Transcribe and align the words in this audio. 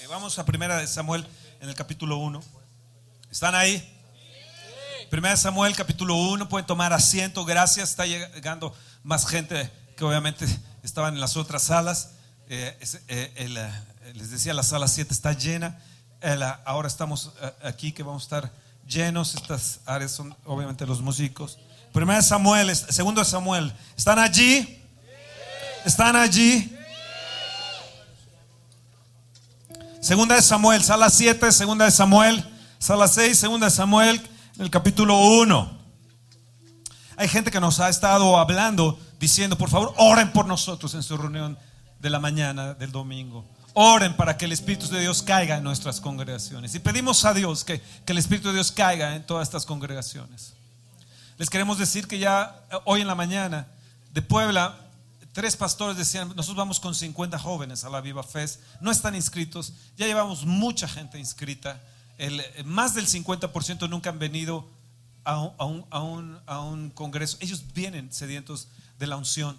Eh, 0.00 0.06
Vamos 0.08 0.38
a 0.38 0.44
primera 0.44 0.78
de 0.78 0.86
Samuel 0.86 1.26
en 1.60 1.68
el 1.68 1.74
capítulo 1.74 2.18
1. 2.18 2.42
¿Están 3.30 3.54
ahí? 3.54 3.82
Primera 5.10 5.34
de 5.34 5.40
Samuel 5.40 5.74
capítulo 5.74 6.16
1, 6.16 6.48
pueden 6.48 6.66
tomar 6.66 6.92
asiento, 6.92 7.44
gracias. 7.44 7.90
Está 7.90 8.06
llegando 8.06 8.74
más 9.02 9.26
gente 9.26 9.70
que 9.96 10.04
obviamente 10.04 10.46
estaban 10.82 11.14
en 11.14 11.20
las 11.20 11.36
otras 11.36 11.62
salas. 11.62 12.10
Eh, 12.48 12.76
eh, 13.08 13.72
les 14.14 14.30
decía, 14.30 14.52
la 14.54 14.62
sala 14.62 14.88
7 14.88 15.12
está 15.14 15.32
llena. 15.32 15.80
El, 16.20 16.42
ah, 16.42 16.60
ahora 16.64 16.88
estamos 16.88 17.32
aquí 17.62 17.92
que 17.92 18.02
vamos 18.02 18.22
a 18.22 18.26
estar 18.26 18.52
llenos. 18.86 19.34
Estas 19.34 19.80
áreas 19.86 20.12
son 20.12 20.36
obviamente 20.44 20.84
los 20.86 21.00
músicos. 21.00 21.58
Primera 21.92 22.18
de 22.18 22.24
Samuel, 22.24 22.74
segundo 22.76 23.20
de 23.22 23.24
Samuel. 23.24 23.72
¿Están 23.96 24.18
allí? 24.18 24.82
¿Están 25.84 26.16
allí? 26.16 26.75
Segunda 30.06 30.36
de 30.36 30.42
Samuel, 30.42 30.84
sala 30.84 31.10
7, 31.10 31.50
segunda 31.50 31.84
de 31.84 31.90
Samuel, 31.90 32.44
sala 32.78 33.08
6, 33.08 33.36
segunda 33.36 33.66
de 33.66 33.72
Samuel, 33.72 34.22
en 34.54 34.62
el 34.62 34.70
capítulo 34.70 35.18
1. 35.18 35.78
Hay 37.16 37.26
gente 37.26 37.50
que 37.50 37.58
nos 37.58 37.80
ha 37.80 37.88
estado 37.88 38.38
hablando, 38.38 39.00
diciendo, 39.18 39.58
por 39.58 39.68
favor, 39.68 39.92
oren 39.96 40.32
por 40.32 40.46
nosotros 40.46 40.94
en 40.94 41.02
su 41.02 41.16
reunión 41.16 41.58
de 41.98 42.08
la 42.08 42.20
mañana 42.20 42.74
del 42.74 42.92
domingo. 42.92 43.44
Oren 43.72 44.14
para 44.14 44.36
que 44.36 44.44
el 44.44 44.52
Espíritu 44.52 44.86
de 44.86 45.00
Dios 45.00 45.24
caiga 45.24 45.56
en 45.56 45.64
nuestras 45.64 46.00
congregaciones. 46.00 46.72
Y 46.76 46.78
pedimos 46.78 47.24
a 47.24 47.34
Dios 47.34 47.64
que, 47.64 47.80
que 47.80 48.12
el 48.12 48.18
Espíritu 48.18 48.46
de 48.46 48.54
Dios 48.54 48.70
caiga 48.70 49.16
en 49.16 49.26
todas 49.26 49.48
estas 49.48 49.66
congregaciones. 49.66 50.54
Les 51.36 51.50
queremos 51.50 51.78
decir 51.78 52.06
que 52.06 52.20
ya 52.20 52.60
eh, 52.70 52.76
hoy 52.84 53.00
en 53.00 53.08
la 53.08 53.16
mañana 53.16 53.66
de 54.12 54.22
Puebla, 54.22 54.85
tres 55.36 55.54
pastores 55.54 55.98
decían, 55.98 56.28
nosotros 56.28 56.56
vamos 56.56 56.80
con 56.80 56.94
50 56.94 57.38
jóvenes 57.38 57.84
a 57.84 57.90
la 57.90 58.00
Viva 58.00 58.22
Fest, 58.22 58.58
no 58.80 58.90
están 58.90 59.14
inscritos, 59.14 59.74
ya 59.98 60.06
llevamos 60.06 60.46
mucha 60.46 60.88
gente 60.88 61.18
inscrita, 61.18 61.78
más 62.64 62.94
del 62.94 63.06
50% 63.06 63.86
nunca 63.90 64.08
han 64.08 64.18
venido 64.18 64.66
a 65.24 65.38
un, 65.38 65.52
a 65.58 65.64
un- 65.66 65.86
a 65.90 66.00
un- 66.00 66.38
a 66.46 66.60
un 66.60 66.88
congreso, 66.88 67.36
ellos 67.40 67.64
vienen 67.74 68.10
sedientos 68.14 68.68
de 68.98 69.06
la 69.06 69.16
unción. 69.18 69.58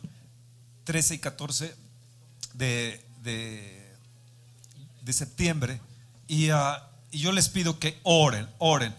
13 0.86 1.14
y 1.16 1.20
14 1.20 1.76
de, 2.56 3.06
de- 3.22 3.94
de 5.04 5.14
septiembre. 5.14 5.80
Y, 6.28 6.50
ah, 6.50 6.90
y 7.12 7.20
yo 7.20 7.32
les 7.32 7.50
pido 7.50 7.78
que 7.78 8.00
oren, 8.02 8.50
oren. 8.58 8.96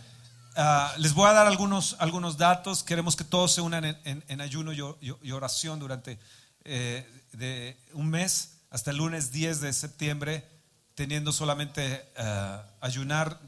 Ah, 0.54 0.92
les 0.98 1.12
voy 1.14 1.28
a 1.28 1.32
dar 1.32 1.46
algunos, 1.48 1.96
algunos 1.98 2.36
datos. 2.36 2.84
Queremos 2.84 3.16
que 3.16 3.24
todos 3.24 3.52
se 3.52 3.62
unan 3.62 3.84
en, 4.04 4.40
ayuno 4.40 4.72
y 4.72 5.32
oración 5.32 5.80
durante 5.80 6.18
eh, 6.64 7.06
de 7.32 7.78
un 7.92 8.08
mes 8.08 8.58
hasta 8.70 8.90
el 8.90 8.98
lunes 8.98 9.30
10 9.32 9.60
de 9.60 9.72
septiembre, 9.72 10.46
teniendo 10.94 11.32
solamente 11.32 12.04
ah, 12.16 12.64
ayunar 12.80 13.40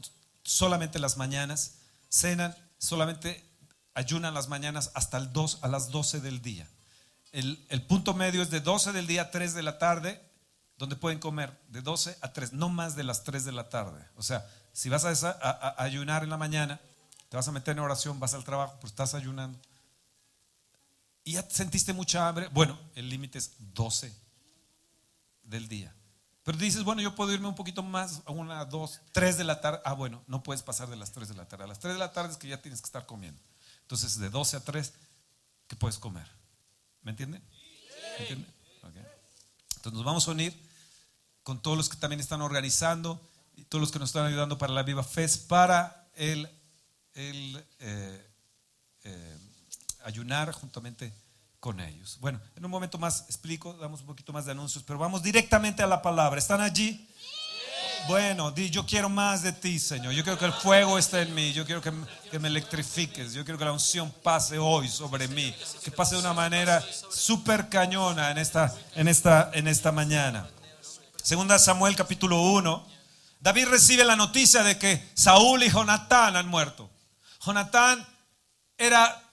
solamente 0.43 0.99
las 0.99 1.17
mañanas, 1.17 1.75
cenan 2.09 2.55
solamente 2.77 3.45
ayunan 3.93 4.33
las 4.33 4.47
mañanas 4.47 4.91
hasta 4.95 5.17
el 5.17 5.31
2, 5.33 5.59
a 5.61 5.67
las 5.67 5.89
12 5.91 6.21
del 6.21 6.41
día. 6.41 6.67
El, 7.31 7.63
el 7.69 7.81
punto 7.83 8.13
medio 8.13 8.41
es 8.41 8.49
de 8.49 8.59
12 8.61 8.91
del 8.93 9.05
día 9.07 9.23
a 9.23 9.31
3 9.31 9.53
de 9.53 9.63
la 9.63 9.77
tarde, 9.77 10.21
donde 10.77 10.95
pueden 10.95 11.19
comer 11.19 11.55
de 11.67 11.81
12 11.81 12.17
a 12.21 12.33
3, 12.33 12.53
no 12.53 12.69
más 12.69 12.95
de 12.95 13.03
las 13.03 13.23
3 13.23 13.45
de 13.45 13.51
la 13.51 13.69
tarde. 13.69 14.03
O 14.15 14.23
sea, 14.23 14.45
si 14.73 14.89
vas 14.89 15.05
a, 15.05 15.11
desa- 15.11 15.37
a- 15.41 15.49
a- 15.49 15.75
a 15.77 15.83
ayunar 15.83 16.23
en 16.23 16.29
la 16.31 16.37
mañana, 16.37 16.79
te 17.29 17.37
vas 17.37 17.47
a 17.47 17.51
meter 17.51 17.73
en 17.73 17.79
oración, 17.79 18.19
vas 18.19 18.33
al 18.33 18.43
trabajo, 18.43 18.77
pues 18.81 18.91
estás 18.91 19.13
ayunando. 19.13 19.59
Y 21.23 21.33
ya 21.33 21.47
sentiste 21.49 21.93
mucha 21.93 22.27
hambre. 22.27 22.47
Bueno, 22.51 22.79
el 22.95 23.09
límite 23.09 23.37
es 23.37 23.51
12 23.73 24.13
del 25.43 25.67
día. 25.67 25.93
Pero 26.43 26.57
dices, 26.57 26.83
bueno, 26.83 27.01
yo 27.01 27.13
puedo 27.13 27.31
irme 27.31 27.47
un 27.47 27.55
poquito 27.55 27.83
más, 27.83 28.21
a 28.25 28.31
una, 28.31 28.65
dos, 28.65 28.99
tres 29.11 29.37
de 29.37 29.43
la 29.43 29.61
tarde. 29.61 29.79
Ah, 29.85 29.93
bueno, 29.93 30.23
no 30.27 30.41
puedes 30.41 30.63
pasar 30.63 30.89
de 30.89 30.95
las 30.95 31.11
3 31.11 31.29
de 31.29 31.35
la 31.35 31.47
tarde. 31.47 31.65
A 31.65 31.67
las 31.67 31.79
3 31.79 31.93
de 31.93 31.99
la 31.99 32.11
tarde 32.11 32.31
es 32.31 32.37
que 32.37 32.47
ya 32.47 32.61
tienes 32.61 32.81
que 32.81 32.87
estar 32.87 33.05
comiendo. 33.05 33.39
Entonces, 33.83 34.17
de 34.17 34.29
12 34.29 34.57
a 34.57 34.59
3, 34.61 34.93
¿qué 35.67 35.75
puedes 35.75 35.99
comer? 35.99 36.27
¿Me 37.03 37.11
entienden? 37.11 37.43
¿Me. 38.19 38.25
Entonces, 39.75 39.93
nos 39.93 40.03
vamos 40.03 40.27
a 40.27 40.31
unir 40.31 40.55
con 41.43 41.61
todos 41.61 41.77
los 41.77 41.89
que 41.89 41.97
también 41.97 42.19
están 42.19 42.41
organizando 42.41 43.19
y 43.55 43.65
todos 43.65 43.81
los 43.81 43.91
que 43.91 43.99
nos 43.99 44.09
están 44.09 44.25
ayudando 44.25 44.57
para 44.57 44.73
la 44.73 44.83
Viva 44.83 45.03
Fest 45.03 45.47
para 45.47 46.07
el, 46.15 46.49
el, 47.13 47.65
eh, 47.79 48.31
eh, 49.03 49.37
ayunar 50.05 50.51
juntamente 50.51 51.13
con 51.59 51.79
ellos. 51.79 52.17
Bueno, 52.19 52.39
en 52.55 52.65
un 52.65 52.71
momento 52.71 52.97
más 52.97 53.21
explico, 53.27 53.73
damos 53.73 54.01
un 54.01 54.07
poquito 54.07 54.33
más 54.33 54.45
de 54.45 54.51
anuncios, 54.51 54.83
pero 54.85 54.97
vamos 54.99 55.21
directamente 55.21 55.83
a 55.83 55.87
la 55.87 56.01
palabra. 56.01 56.39
¿Están 56.39 56.61
allí? 56.61 57.07
Bueno, 58.07 58.49
di, 58.49 58.71
yo 58.71 58.83
quiero 58.85 59.09
más 59.09 59.43
de 59.43 59.51
ti, 59.51 59.77
Señor. 59.77 60.11
Yo 60.13 60.23
quiero 60.23 60.39
que 60.39 60.45
el 60.45 60.53
fuego 60.53 60.97
esté 60.97 61.21
en 61.21 61.35
mí. 61.35 61.53
Yo 61.53 61.65
quiero 61.67 61.81
que, 61.83 61.91
me- 61.91 62.07
que 62.31 62.39
me 62.39 62.47
electrifiques. 62.47 63.33
Yo 63.33 63.43
quiero 63.45 63.59
que 63.59 63.65
la 63.65 63.71
unción 63.73 64.11
pase 64.23 64.57
hoy 64.57 64.89
sobre 64.89 65.27
mí. 65.27 65.55
Que 65.83 65.91
pase 65.91 66.15
de 66.15 66.21
una 66.21 66.33
manera 66.33 66.83
súper 67.11 67.69
cañona 67.69 68.31
en 68.31 68.39
esta, 68.39 68.75
en, 68.95 69.07
esta, 69.07 69.51
en 69.53 69.67
esta 69.67 69.91
mañana. 69.91 70.49
Segunda 71.21 71.59
Samuel 71.59 71.95
capítulo 71.95 72.41
1. 72.41 72.87
David 73.39 73.67
recibe 73.67 74.03
la 74.03 74.15
noticia 74.15 74.63
de 74.63 74.79
que 74.79 75.07
Saúl 75.13 75.61
y 75.61 75.69
Jonatán 75.69 76.35
han 76.35 76.47
muerto. 76.47 76.89
Jonatán 77.45 78.03
era 78.79 79.29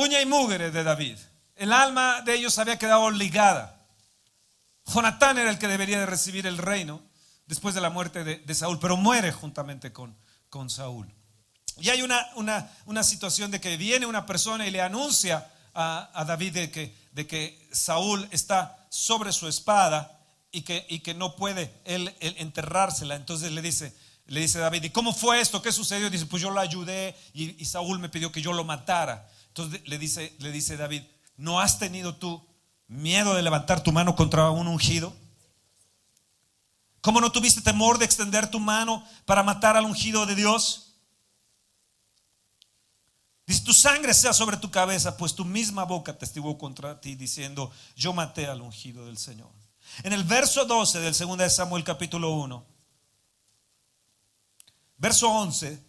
uña 0.00 0.20
y 0.20 0.26
mugre 0.26 0.70
de 0.70 0.82
David. 0.82 1.18
El 1.56 1.72
alma 1.72 2.22
de 2.22 2.34
ellos 2.34 2.58
había 2.58 2.78
quedado 2.78 3.10
ligada. 3.10 3.84
Jonatán 4.86 5.38
era 5.38 5.50
el 5.50 5.58
que 5.58 5.68
debería 5.68 6.00
de 6.00 6.06
recibir 6.06 6.46
el 6.46 6.58
reino 6.58 7.02
después 7.46 7.74
de 7.74 7.80
la 7.80 7.90
muerte 7.90 8.24
de, 8.24 8.54
Saúl, 8.54 8.78
pero 8.80 8.96
muere 8.96 9.30
juntamente 9.30 9.92
con, 9.92 10.16
con 10.48 10.70
Saúl. 10.70 11.12
Y 11.78 11.90
hay 11.90 12.02
una, 12.02 12.26
una, 12.34 12.70
una 12.86 13.02
situación 13.02 13.50
de 13.50 13.60
que 13.60 13.76
viene 13.76 14.06
una 14.06 14.24
persona 14.24 14.66
y 14.66 14.70
le 14.70 14.80
anuncia 14.80 15.50
a, 15.74 16.10
a 16.14 16.24
David 16.24 16.54
de 16.54 16.70
que, 16.70 16.96
de 17.12 17.26
que 17.26 17.68
Saúl 17.72 18.26
está 18.30 18.86
sobre 18.88 19.32
su 19.32 19.48
espada 19.48 20.18
y 20.52 20.62
que, 20.62 20.86
y 20.88 21.00
que 21.00 21.14
no 21.14 21.36
puede 21.36 21.74
él, 21.84 22.14
enterrársela. 22.20 23.16
Entonces 23.16 23.52
le 23.52 23.62
dice, 23.62 23.94
le 24.26 24.40
dice 24.40 24.58
David, 24.58 24.84
¿y 24.84 24.90
cómo 24.90 25.12
fue 25.12 25.40
esto? 25.40 25.60
¿Qué 25.60 25.72
sucedió? 25.72 26.08
Dice, 26.08 26.26
pues 26.26 26.42
yo 26.42 26.50
lo 26.50 26.60
ayudé 26.60 27.16
y 27.34 27.64
Saúl 27.66 27.98
me 27.98 28.08
pidió 28.08 28.32
que 28.32 28.42
yo 28.42 28.52
lo 28.52 28.64
matara. 28.64 29.28
Entonces 29.50 29.82
le 29.86 29.98
dice, 29.98 30.34
le 30.38 30.52
dice 30.52 30.76
David, 30.76 31.02
¿no 31.36 31.60
has 31.60 31.78
tenido 31.78 32.14
tú 32.14 32.46
miedo 32.86 33.34
de 33.34 33.42
levantar 33.42 33.82
tu 33.82 33.92
mano 33.92 34.14
contra 34.14 34.50
un 34.50 34.68
ungido? 34.68 35.12
¿Cómo 37.00 37.20
no 37.20 37.32
tuviste 37.32 37.60
temor 37.60 37.98
de 37.98 38.04
extender 38.04 38.48
tu 38.48 38.60
mano 38.60 39.04
para 39.24 39.42
matar 39.42 39.76
al 39.76 39.84
ungido 39.84 40.26
de 40.26 40.34
Dios? 40.34 40.94
Dice, 43.46 43.64
tu 43.64 43.72
sangre 43.72 44.14
sea 44.14 44.32
sobre 44.32 44.56
tu 44.56 44.70
cabeza, 44.70 45.16
pues 45.16 45.34
tu 45.34 45.44
misma 45.44 45.84
boca 45.84 46.16
testiguó 46.16 46.56
contra 46.56 47.00
ti 47.00 47.16
diciendo, 47.16 47.72
yo 47.96 48.12
maté 48.12 48.46
al 48.46 48.60
ungido 48.60 49.06
del 49.06 49.18
Señor. 49.18 49.50
En 50.04 50.12
el 50.12 50.22
verso 50.22 50.64
12 50.64 51.00
del 51.00 51.12
2 51.16 51.38
de 51.38 51.50
Samuel 51.50 51.82
capítulo 51.82 52.30
1, 52.34 52.64
verso 54.98 55.28
11, 55.28 55.82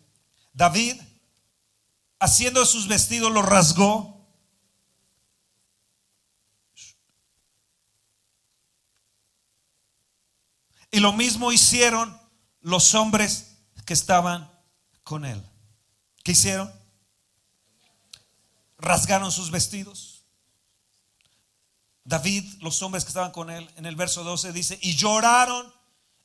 David, 0.53 0.99
haciendo 2.21 2.63
sus 2.67 2.87
vestidos, 2.87 3.31
los 3.31 3.43
rasgó. 3.43 4.29
Y 10.91 10.99
lo 10.99 11.13
mismo 11.13 11.51
hicieron 11.51 12.15
los 12.59 12.93
hombres 12.93 13.57
que 13.85 13.93
estaban 13.93 14.51
con 15.03 15.25
él. 15.25 15.43
¿Qué 16.23 16.33
hicieron? 16.33 16.71
Rasgaron 18.77 19.31
sus 19.31 19.49
vestidos. 19.49 20.23
David, 22.03 22.61
los 22.61 22.83
hombres 22.83 23.03
que 23.03 23.09
estaban 23.09 23.31
con 23.31 23.49
él, 23.49 23.71
en 23.77 23.87
el 23.87 23.95
verso 23.95 24.23
12 24.23 24.53
dice, 24.53 24.77
y 24.81 24.95
lloraron 24.95 25.73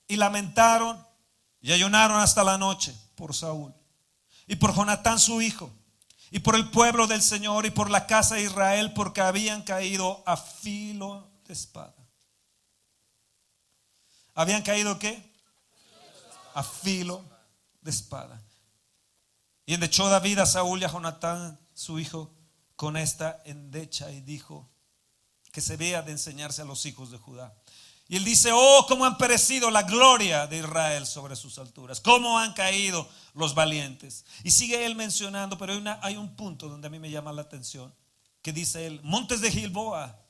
y 0.09 0.17
lamentaron 0.17 1.07
y 1.63 1.73
ayunaron 1.73 2.21
hasta 2.21 2.45
la 2.45 2.59
noche 2.59 2.95
por 3.15 3.35
Saúl 3.35 3.73
y 4.47 4.57
por 4.57 4.75
Jonatán 4.75 5.19
su 5.19 5.41
hijo 5.41 5.73
y 6.31 6.41
por 6.41 6.57
el 6.57 6.71
pueblo 6.71 7.07
del 7.07 7.23
Señor 7.23 7.67
y 7.67 7.71
por 7.71 7.91
la 7.91 8.07
casa 8.07 8.35
de 8.35 8.43
Israel 8.43 8.93
porque 8.95 9.21
habían 9.21 9.63
caído 9.63 10.23
a 10.27 10.37
filo 10.37 11.29
de 11.47 11.53
espada. 11.53 11.95
¿Habían 14.35 14.63
caído 14.63 14.99
qué? 14.99 15.33
A 16.55 16.63
filo 16.63 17.25
de 17.81 17.91
espada. 17.91 18.43
Y 19.65 19.75
endechó 19.75 20.09
David 20.09 20.41
a 20.41 20.47
Saúl 20.47 20.81
y 20.81 20.85
a 20.85 20.91
Jonatán, 20.93 21.59
su 21.75 21.99
hijo, 21.99 22.33
con 22.77 22.97
esta 22.97 23.41
endecha 23.45 24.11
y 24.13 24.21
dijo 24.21 24.69
que 25.53 25.61
se 25.63 25.77
vea 25.77 26.03
de 26.03 26.13
enseñarse 26.13 26.61
a 26.61 26.67
los 26.67 26.85
hijos 26.85 27.11
de 27.11 27.19
Judá. 27.19 27.55
Y 28.09 28.17
él 28.17 28.25
dice, 28.25 28.51
oh, 28.53 28.87
cómo 28.87 29.05
han 29.05 29.19
perecido 29.19 29.71
la 29.71 29.83
gloria 29.83 30.47
de 30.47 30.59
Israel 30.59 31.07
sobre 31.07 31.35
sus 31.35 31.59
alturas, 31.59 32.01
cómo 32.01 32.39
han 32.39 32.53
caído 32.53 33.09
los 33.35 33.55
valientes. 33.55 34.25
Y 34.45 34.53
sigue 34.53 34.87
él 34.87 34.95
mencionando, 34.95 35.59
pero 35.59 35.73
hay, 35.73 35.83
hay 36.03 36.17
un 36.17 36.37
punto 36.37 36.69
donde 36.69 36.87
a 36.87 36.91
mí 36.91 37.01
me 37.01 37.11
llama 37.11 37.33
la 37.33 37.43
atención, 37.43 37.93
que 38.43 38.53
dice 38.53 38.87
él, 38.87 39.01
montes 39.03 39.41
de 39.41 39.51
Gilboa, 39.51 40.21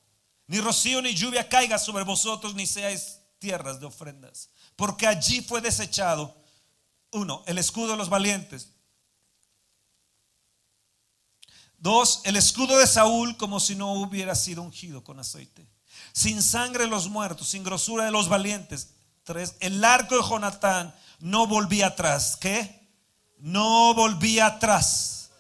ni 0.47 0.61
rocío 0.61 1.03
ni 1.03 1.15
lluvia 1.15 1.49
caiga 1.49 1.79
sobre 1.79 2.05
vosotros, 2.05 2.55
ni 2.55 2.67
seáis 2.67 3.19
tierras 3.39 3.79
de 3.79 3.87
ofrendas. 3.87 4.49
porque 4.75 5.07
allí 5.07 5.41
fue 5.43 5.61
desechado, 5.61 6.35
uno, 7.13 7.43
el 7.47 7.59
escudo 7.59 7.93
de 7.93 7.97
los 7.97 8.09
valientes. 8.09 8.73
Dos, 11.79 12.21
el 12.25 12.37
escudo 12.37 12.79
de 12.79 12.87
Saúl 12.87 13.37
como 13.37 13.61
si 13.61 13.75
no 13.75 13.93
hubiera 13.93 14.35
sido 14.35 14.63
ungido 14.63 15.05
con 15.05 15.19
aceite. 15.19 15.67
Sin 16.13 16.43
sangre 16.43 16.85
de 16.85 16.91
los 16.91 17.09
muertos, 17.09 17.49
sin 17.49 17.65
grosura 17.65 18.05
de 18.05 18.11
los 18.11 18.29
valientes. 18.29 18.95
Tres, 19.25 19.57
el 19.61 19.85
arco 19.85 20.17
de 20.17 20.29
Jonatán 20.29 20.95
no 21.21 21.47
volvía 21.47 21.89
atrás. 21.89 22.37
¿Qué? 22.41 22.89
No 23.39 23.95
volvía 23.95 24.47
atrás. 24.47 25.31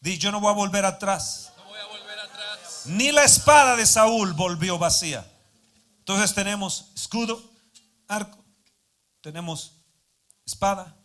Di, 0.00 0.18
yo 0.18 0.30
no 0.30 0.40
voy 0.40 0.50
a 0.50 0.54
volver 0.54 0.84
atrás. 0.84 1.52
Ni 2.86 3.10
la 3.10 3.24
espada 3.24 3.76
de 3.76 3.86
Saúl 3.86 4.32
volvió 4.34 4.78
vacía. 4.78 5.26
Entonces 5.98 6.34
tenemos 6.34 6.92
escudo, 6.94 7.42
arco, 8.06 8.38
tenemos 9.20 9.72
espada, 10.44 10.96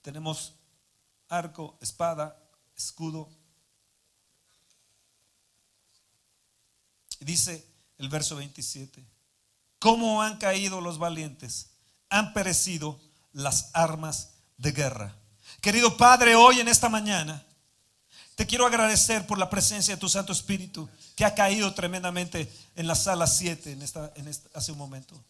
tenemos 0.00 0.54
arco, 1.28 1.76
espada, 1.82 2.42
escudo. 2.74 3.28
Dice 7.18 7.69
el 8.00 8.08
verso 8.08 8.36
27, 8.36 9.04
¿cómo 9.78 10.22
han 10.22 10.38
caído 10.38 10.80
los 10.80 10.98
valientes? 10.98 11.68
Han 12.08 12.32
perecido 12.32 12.98
las 13.32 13.70
armas 13.74 14.30
de 14.56 14.72
guerra. 14.72 15.14
Querido 15.60 15.96
Padre, 15.98 16.34
hoy 16.34 16.60
en 16.60 16.68
esta 16.68 16.88
mañana 16.88 17.44
te 18.36 18.46
quiero 18.46 18.66
agradecer 18.66 19.26
por 19.26 19.38
la 19.38 19.50
presencia 19.50 19.94
de 19.94 20.00
tu 20.00 20.08
Santo 20.08 20.32
Espíritu 20.32 20.88
que 21.14 21.26
ha 21.26 21.34
caído 21.34 21.74
tremendamente 21.74 22.50
en 22.74 22.86
la 22.86 22.94
sala 22.94 23.26
7 23.26 23.72
en 23.72 23.82
esta, 23.82 24.10
en 24.16 24.30
hace 24.54 24.72
un 24.72 24.78
momento. 24.78 25.22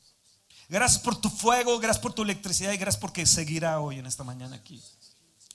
Gracias 0.69 1.02
por 1.02 1.20
tu 1.20 1.28
fuego, 1.28 1.76
gracias 1.81 2.00
por 2.00 2.12
tu 2.12 2.23
electricidad 2.23 2.70
y 2.70 2.76
gracias 2.76 3.00
porque 3.00 3.26
seguirá 3.26 3.81
hoy 3.81 3.99
en 3.99 4.06
esta 4.06 4.23
mañana 4.23 4.55
aquí. 4.55 4.81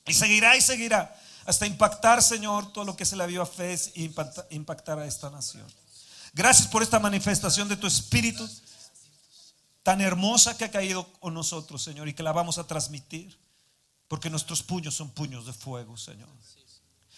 Y 0.05 0.13
seguirá 0.13 0.57
y 0.57 0.61
seguirá 0.61 1.17
hasta 1.45 1.65
impactar, 1.65 2.21
Señor, 2.21 2.73
todo 2.73 2.83
lo 2.83 2.97
que 2.97 3.05
se 3.05 3.15
la 3.15 3.25
viva 3.25 3.45
fe 3.45 3.79
y 3.93 4.11
impactar 4.49 4.99
a 4.99 5.05
esta 5.05 5.29
nación. 5.29 5.65
Gracias 6.35 6.67
por 6.67 6.83
esta 6.83 6.99
manifestación 6.99 7.69
de 7.69 7.77
tu 7.77 7.87
Espíritu 7.87 8.45
tan 9.83 10.01
hermosa 10.01 10.57
que 10.57 10.65
ha 10.65 10.71
caído 10.71 11.13
con 11.13 11.33
nosotros, 11.33 11.81
Señor, 11.81 12.09
y 12.09 12.13
que 12.13 12.23
la 12.23 12.33
vamos 12.33 12.57
a 12.57 12.67
transmitir, 12.67 13.39
porque 14.09 14.29
nuestros 14.29 14.61
puños 14.61 14.93
son 14.93 15.11
puños 15.11 15.45
de 15.45 15.53
fuego, 15.53 15.95
Señor. 15.95 16.27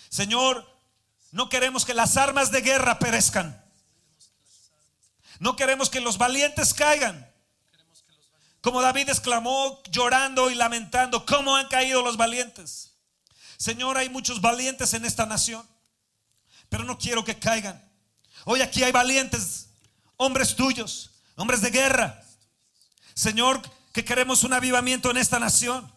Señor, 0.09 0.71
no 1.31 1.49
queremos 1.49 1.83
que 1.83 1.95
las 1.95 2.15
armas 2.15 2.51
de 2.51 2.61
guerra 2.61 2.99
perezcan. 2.99 3.59
No 5.39 5.55
queremos 5.55 5.89
que 5.89 5.99
los 5.99 6.19
valientes 6.19 6.75
caigan. 6.75 7.27
Como 8.61 8.83
David 8.83 9.09
exclamó 9.09 9.81
llorando 9.89 10.51
y 10.51 10.55
lamentando, 10.55 11.25
¿cómo 11.25 11.55
han 11.55 11.69
caído 11.69 12.03
los 12.03 12.17
valientes? 12.17 12.91
Señor, 13.57 13.97
hay 13.97 14.09
muchos 14.09 14.41
valientes 14.41 14.93
en 14.93 15.05
esta 15.05 15.25
nación, 15.25 15.67
pero 16.69 16.83
no 16.83 16.99
quiero 16.99 17.23
que 17.23 17.39
caigan. 17.39 17.86
Hoy 18.49 18.61
aquí 18.61 18.81
hay 18.81 18.93
valientes, 18.93 19.67
hombres 20.15 20.55
tuyos, 20.55 21.11
hombres 21.35 21.59
de 21.59 21.69
guerra. 21.69 22.23
Señor, 23.13 23.61
que 23.91 24.05
queremos 24.05 24.45
un 24.45 24.53
avivamiento 24.53 25.11
en 25.11 25.17
esta 25.17 25.37
nación, 25.37 25.91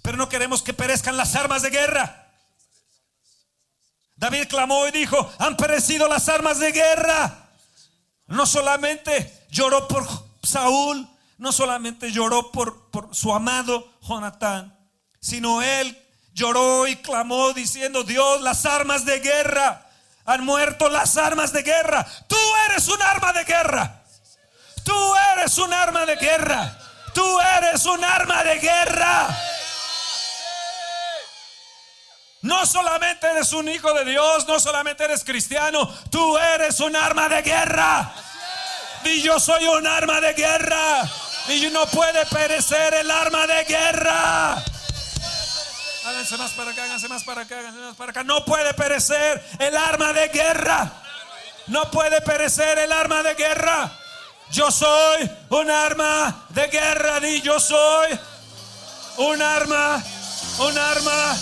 pero 0.00 0.16
no 0.16 0.30
queremos 0.30 0.62
que 0.62 0.72
perezcan 0.72 1.18
las 1.18 1.36
armas 1.36 1.60
de 1.60 1.68
guerra. 1.68 2.26
David 4.16 4.48
clamó 4.48 4.88
y 4.88 4.92
dijo, 4.92 5.30
han 5.38 5.58
perecido 5.58 6.08
las 6.08 6.26
armas 6.30 6.58
de 6.58 6.72
guerra. 6.72 7.50
No 8.28 8.46
solamente 8.46 9.46
lloró 9.50 9.86
por 9.88 10.08
Saúl, 10.42 11.06
no 11.36 11.52
solamente 11.52 12.12
lloró 12.12 12.50
por, 12.50 12.88
su 13.12 13.30
amado 13.34 13.92
Jonatán, 14.00 14.74
sino 15.20 15.60
él 15.60 16.02
lloró 16.32 16.86
y 16.86 16.96
clamó 16.96 17.52
diciendo, 17.52 18.04
Dios, 18.04 18.40
las 18.40 18.64
armas 18.64 19.04
de 19.04 19.20
guerra, 19.20 19.81
han 20.24 20.44
muerto 20.44 20.88
las 20.88 21.16
armas 21.16 21.52
de 21.52 21.62
guerra. 21.62 22.06
Tú 22.26 22.36
eres 22.68 22.88
un 22.88 23.02
arma 23.02 23.32
de 23.32 23.44
guerra. 23.44 24.02
Tú 24.84 25.14
eres 25.32 25.58
un 25.58 25.72
arma 25.72 26.06
de 26.06 26.16
guerra. 26.16 26.78
Tú 27.14 27.40
eres 27.40 27.84
un 27.86 28.04
arma 28.04 28.42
de 28.44 28.58
guerra. 28.58 29.28
No 32.42 32.66
solamente 32.66 33.28
eres 33.28 33.52
un 33.52 33.68
hijo 33.68 33.92
de 33.94 34.04
Dios, 34.04 34.48
no 34.48 34.58
solamente 34.58 35.04
eres 35.04 35.22
cristiano, 35.22 35.88
tú 36.10 36.36
eres 36.36 36.80
un 36.80 36.96
arma 36.96 37.28
de 37.28 37.40
guerra. 37.42 38.12
Y 39.04 39.22
yo 39.22 39.38
soy 39.38 39.64
un 39.66 39.86
arma 39.86 40.20
de 40.20 40.32
guerra. 40.32 41.08
Y 41.48 41.68
no 41.70 41.86
puede 41.86 42.24
perecer 42.26 42.94
el 42.94 43.10
arma 43.10 43.46
de 43.46 43.64
guerra. 43.64 44.64
Háganse 46.04 46.36
más 46.36 46.50
para 46.52 46.70
acá, 46.72 46.84
háganse 46.84 47.08
más 47.08 47.24
para 47.24 47.42
acá, 47.42 47.58
háganse 47.58 47.80
más 47.80 47.96
para 47.96 48.10
acá. 48.10 48.24
No 48.24 48.44
puede 48.44 48.74
perecer 48.74 49.42
el 49.58 49.76
arma 49.76 50.12
de 50.12 50.28
guerra. 50.28 50.92
No 51.68 51.90
puede 51.90 52.20
perecer 52.22 52.78
el 52.78 52.92
arma 52.92 53.22
de 53.22 53.34
guerra. 53.34 53.92
Yo 54.50 54.70
soy 54.70 55.30
un 55.48 55.70
arma 55.70 56.46
de 56.50 56.66
guerra. 56.68 57.26
Y 57.26 57.40
yo 57.42 57.60
soy 57.60 58.18
un 59.18 59.40
arma, 59.40 60.02
un 60.58 60.78
arma 60.78 61.36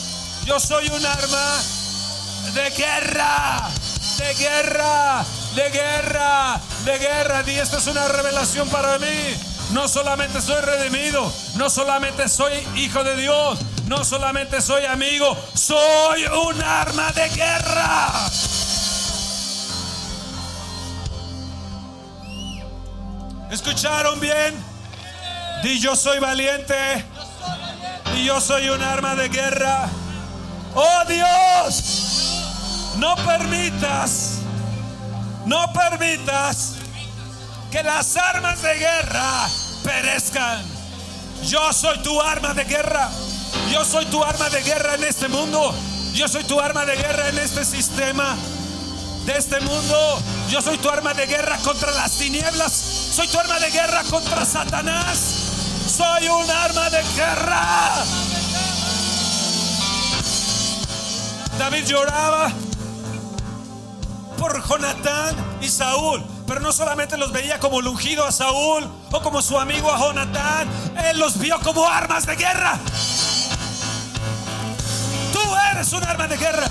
yo 0.51 0.59
soy 0.59 0.89
un 0.89 1.07
arma 1.07 1.63
de 2.55 2.71
guerra, 2.71 3.69
de 4.19 4.35
guerra, 4.35 5.25
de 5.55 5.71
guerra, 5.71 6.61
de 6.85 6.99
guerra. 6.99 7.45
Y 7.47 7.59
esta 7.59 7.79
es 7.79 7.87
una 7.87 8.09
revelación 8.09 8.69
para 8.69 8.99
mí. 8.99 9.07
No 9.71 9.87
solamente 9.87 10.43
soy 10.43 10.61
redimido, 10.61 11.33
no 11.55 11.71
solamente 11.71 12.29
soy 12.29 12.53
hijo 12.75 13.05
de 13.05 13.15
Dios, 13.17 13.61
no 13.91 14.05
solamente 14.05 14.63
soy 14.63 14.85
amigo, 14.85 15.37
soy 15.53 16.23
un 16.25 16.63
arma 16.63 17.11
de 17.11 17.29
guerra. 17.31 18.31
¿Escucharon 23.51 24.21
bien? 24.21 24.55
Di 25.65 25.81
yo 25.81 25.97
soy 25.97 26.21
valiente. 26.21 27.05
Y 28.15 28.27
yo 28.27 28.41
soy 28.41 28.69
un 28.69 28.81
arma 28.81 29.17
de 29.17 29.29
guerra. 29.29 29.89
Oh 30.77 31.05
Dios, 31.09 32.95
no 32.99 33.17
permitas, 33.17 34.39
no 35.47 35.73
permitas 35.73 36.75
que 37.73 37.83
las 37.83 38.17
armas 38.17 38.63
de 38.63 38.73
guerra 38.73 39.49
perezcan. 39.83 40.63
Yo 41.43 41.73
soy 41.73 41.99
tu 42.05 42.23
arma 42.23 42.55
de 42.55 42.65
guerra. 42.67 43.11
Yo 43.71 43.85
soy 43.85 44.05
tu 44.07 44.23
arma 44.25 44.49
de 44.51 44.63
guerra 44.63 44.95
en 44.97 45.05
este 45.05 45.29
mundo. 45.29 45.73
Yo 46.13 46.27
soy 46.29 46.43
tu 46.45 46.61
arma 46.61 46.85
de 46.85 46.97
guerra 46.97 47.29
en 47.29 47.39
este 47.39 47.65
sistema 47.65 48.37
de 49.25 49.39
este 49.39 49.61
mundo. 49.61 50.21
Yo 50.49 50.61
soy 50.61 50.77
tu 50.79 50.89
arma 50.89 51.15
de 51.15 51.27
guerra 51.27 51.57
contra 51.59 51.93
las 51.93 52.13
tinieblas. 52.13 52.73
Soy 52.73 53.29
tu 53.29 53.39
arma 53.39 53.61
de 53.61 53.71
guerra 53.71 54.03
contra 54.11 54.45
Satanás. 54.45 55.19
Soy 55.87 56.29
un 56.29 56.51
arma 56.51 56.91
de 56.91 57.03
guerra. 57.15 58.05
David 61.59 61.85
lloraba 61.87 62.51
por 64.37 64.67
Jonatán 64.67 65.37
y 65.61 65.69
Saúl, 65.69 66.25
pero 66.47 66.59
no 66.61 66.73
solamente 66.73 67.19
los 67.19 67.31
veía 67.31 67.61
como 67.61 67.77
ungido 67.77 68.27
a 68.27 68.33
Saúl 68.33 68.89
o 69.13 69.23
como 69.23 69.43
su 69.43 69.59
amigo 69.61 69.93
a 69.93 69.99
Jonatán, 69.99 70.69
él 71.05 71.19
los 71.19 71.39
vio 71.39 71.61
como 71.61 71.87
armas 71.87 72.27
de 72.27 72.37
guerra. 72.37 72.81
Eres 75.81 75.95
un 75.95 76.05
arma 76.05 76.29
de 76.29 76.37
guerra. 76.37 76.67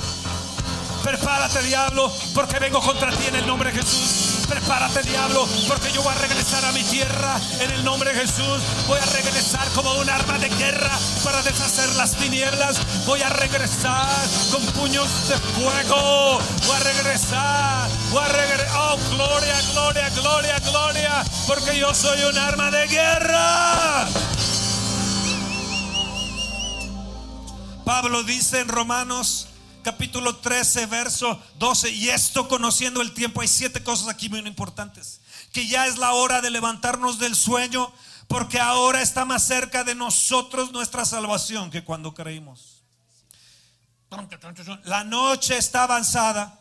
Prepárate, 1.01 1.63
diablo, 1.63 2.13
porque 2.35 2.59
vengo 2.59 2.79
contra 2.79 3.09
ti 3.09 3.25
en 3.27 3.37
el 3.37 3.47
nombre 3.47 3.71
de 3.71 3.79
Jesús. 3.81 4.45
Prepárate, 4.47 5.01
diablo, 5.01 5.47
porque 5.67 5.91
yo 5.91 6.03
voy 6.03 6.13
a 6.13 6.19
regresar 6.19 6.63
a 6.63 6.71
mi 6.73 6.83
tierra 6.83 7.41
en 7.59 7.71
el 7.71 7.83
nombre 7.83 8.13
de 8.13 8.19
Jesús. 8.19 8.61
Voy 8.87 8.99
a 8.99 9.05
regresar 9.07 9.67
como 9.69 9.93
un 9.93 10.07
arma 10.07 10.37
de 10.37 10.49
guerra 10.49 10.91
para 11.23 11.41
deshacer 11.41 11.89
las 11.95 12.17
tinieblas. 12.17 12.81
Voy 13.07 13.23
a 13.23 13.29
regresar 13.29 14.15
con 14.51 14.63
puños 14.73 15.09
de 15.27 15.37
fuego. 15.37 16.37
Voy 16.67 16.75
a 16.75 16.79
regresar. 16.79 17.89
Voy 18.11 18.23
a 18.23 18.27
regresar. 18.27 18.77
Oh, 18.77 18.97
gloria, 19.09 19.55
gloria, 19.71 20.09
gloria, 20.09 20.59
gloria. 20.59 21.23
Porque 21.47 21.79
yo 21.79 21.95
soy 21.95 22.25
un 22.25 22.37
arma 22.37 22.69
de 22.69 22.85
guerra. 22.85 24.05
Pablo 27.89 28.21
dice 28.21 28.59
en 28.59 28.67
Romanos 28.67 29.47
capítulo 29.81 30.35
13, 30.35 30.85
verso 30.85 31.41
12. 31.57 31.89
Y 31.89 32.09
esto 32.09 32.47
conociendo 32.47 33.01
el 33.01 33.15
tiempo, 33.15 33.41
hay 33.41 33.47
siete 33.47 33.81
cosas 33.81 34.09
aquí 34.09 34.29
muy 34.29 34.41
importantes. 34.41 35.21
Que 35.51 35.65
ya 35.65 35.87
es 35.87 35.97
la 35.97 36.13
hora 36.13 36.39
de 36.39 36.51
levantarnos 36.51 37.17
del 37.17 37.33
sueño, 37.33 37.91
porque 38.27 38.59
ahora 38.59 39.01
está 39.01 39.25
más 39.25 39.41
cerca 39.41 39.83
de 39.83 39.95
nosotros 39.95 40.71
nuestra 40.71 41.03
salvación 41.03 41.71
que 41.71 41.83
cuando 41.83 42.13
creímos. 42.13 42.83
La 44.83 45.03
noche 45.03 45.57
está 45.57 45.85
avanzada. 45.85 46.59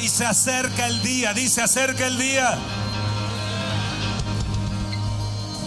Y 0.00 0.08
se 0.08 0.26
acerca 0.26 0.88
el 0.88 1.00
día, 1.04 1.34
dice, 1.34 1.62
acerca 1.62 2.08
el 2.08 2.18
día. 2.18 2.58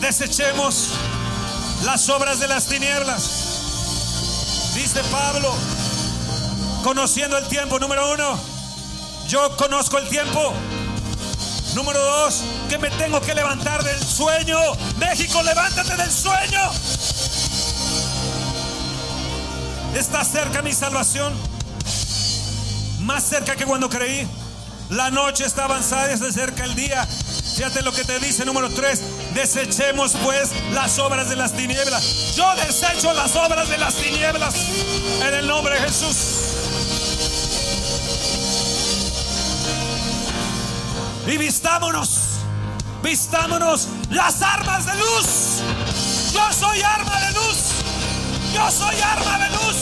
Desechemos 0.03 0.89
las 1.85 2.09
obras 2.09 2.41
de 2.41 2.49
las 2.49 2.65
tinieblas. 2.65 4.73
Dice 4.75 5.01
Pablo, 5.05 5.55
conociendo 6.83 7.37
el 7.37 7.47
tiempo, 7.47 7.79
número 7.79 8.11
uno, 8.11 8.37
yo 9.29 9.55
conozco 9.55 9.97
el 9.97 10.09
tiempo. 10.09 10.53
Número 11.73 11.99
dos, 11.99 12.41
que 12.67 12.77
me 12.79 12.89
tengo 12.91 13.21
que 13.21 13.33
levantar 13.33 13.81
del 13.81 14.03
sueño. 14.03 14.57
México, 14.97 15.41
levántate 15.41 15.95
del 15.95 16.11
sueño. 16.11 16.59
Está 19.95 20.25
cerca 20.25 20.61
mi 20.61 20.73
salvación. 20.73 21.33
Más 22.99 23.23
cerca 23.23 23.55
que 23.55 23.65
cuando 23.65 23.89
creí. 23.89 24.27
La 24.89 25.11
noche 25.11 25.45
está 25.45 25.63
avanzada 25.63 26.13
y 26.13 26.17
se 26.17 26.27
acerca 26.27 26.65
el 26.65 26.75
día. 26.75 27.07
Fíjate 27.55 27.81
lo 27.83 27.93
que 27.93 28.03
te 28.03 28.19
dice 28.19 28.43
número 28.43 28.69
3. 28.69 29.01
Desechemos 29.33 30.13
pues 30.23 30.51
las 30.73 30.99
obras 30.99 31.29
de 31.29 31.35
las 31.35 31.53
tinieblas. 31.53 32.35
Yo 32.35 32.45
desecho 32.55 33.13
las 33.13 33.35
obras 33.35 33.67
de 33.67 33.77
las 33.77 33.95
tinieblas 33.95 34.53
en 35.21 35.33
el 35.33 35.47
nombre 35.47 35.73
de 35.73 35.81
Jesús. 35.81 36.15
Y 41.25 41.37
vistámonos, 41.37 42.19
vistámonos 43.01 43.87
las 44.09 44.41
armas 44.41 44.85
de 44.85 44.95
luz. 44.95 45.61
Yo 46.33 46.53
soy 46.53 46.81
arma 46.81 47.19
de 47.21 47.31
luz. 47.31 47.57
Yo 48.53 48.69
soy 48.69 49.01
arma 49.01 49.39
de 49.39 49.49
luz. 49.49 49.77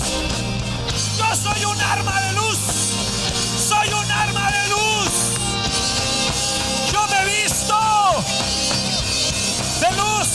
Yo 1.18 1.36
soy 1.36 1.66
un 1.66 1.82
arma 1.82 2.22
de 2.22 2.34
luz. 2.34 2.60
Soy 3.68 3.88
un 3.90 4.12
arma 4.12 4.52
de 4.52 4.68
luz. 4.70 5.12
Yo 6.94 7.08
me 7.08 7.26
visto 7.26 7.76
de 9.82 9.92
luz. 9.98 10.28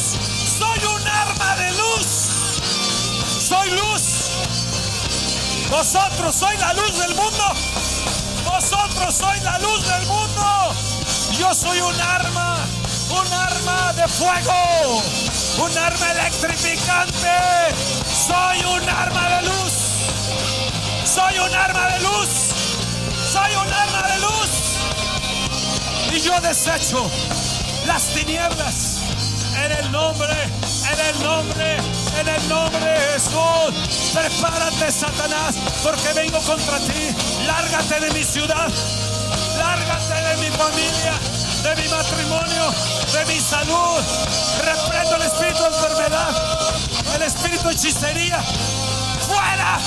Soy 0.58 0.78
un 0.84 1.06
arma 1.06 1.56
de 1.56 1.70
luz. 1.72 2.06
Soy 3.48 3.70
luz. 3.70 4.02
Vosotros 5.70 6.34
sois 6.34 6.58
la 6.60 6.72
luz 6.74 6.98
del 6.98 7.14
mundo. 7.14 7.44
Vosotros 8.44 9.14
sois 9.14 9.42
la 9.42 9.58
luz 9.58 9.86
del 9.86 10.06
mundo. 10.06 10.74
Yo 11.38 11.54
soy 11.54 11.80
un 11.80 12.00
arma, 12.00 12.58
un 13.10 13.32
arma 13.32 13.92
de 13.92 14.08
fuego, 14.08 15.02
un 15.64 15.78
arma 15.78 16.10
electrificante. 16.12 17.36
Soy 18.26 18.58
un 18.74 18.88
arma 18.88 19.28
de 19.34 19.42
luz. 19.46 19.72
Soy 21.04 21.38
un 21.38 21.54
arma 21.54 21.86
de 21.92 22.00
luz. 22.00 22.30
Soy 23.32 23.52
un 23.54 23.72
arma 23.72 24.02
de 24.08 24.18
luz. 24.26 24.50
Y 26.12 26.20
yo 26.20 26.40
desecho 26.40 27.08
las 27.86 28.02
tinieblas 28.14 28.95
en 29.66 29.72
el 29.72 29.92
nombre, 29.92 30.32
en 30.92 31.00
el 31.06 31.22
nombre, 31.22 31.76
en 32.20 32.28
el 32.28 32.48
nombre 32.48 32.86
de 32.86 33.00
Jesús. 33.14 34.12
Prepárate, 34.14 34.92
Satanás, 34.92 35.56
porque 35.82 36.12
vengo 36.14 36.38
contra 36.40 36.78
ti. 36.78 37.14
Lárgate 37.44 38.00
de 38.00 38.10
mi 38.12 38.22
ciudad. 38.22 38.68
Lárgate 39.58 40.14
de 40.14 40.36
mi 40.36 40.56
familia, 40.56 41.14
de 41.64 41.82
mi 41.82 41.88
matrimonio, 41.88 42.72
de 43.12 43.26
mi 43.26 43.40
salud. 43.40 44.00
Reprendo 44.64 45.16
el 45.16 45.22
espíritu 45.22 45.62
de 45.62 45.68
enfermedad, 45.68 46.30
el 47.16 47.22
espíritu 47.22 47.68
de 47.68 47.74
hechicería. 47.74 48.40
¡Fuera! 49.26 49.78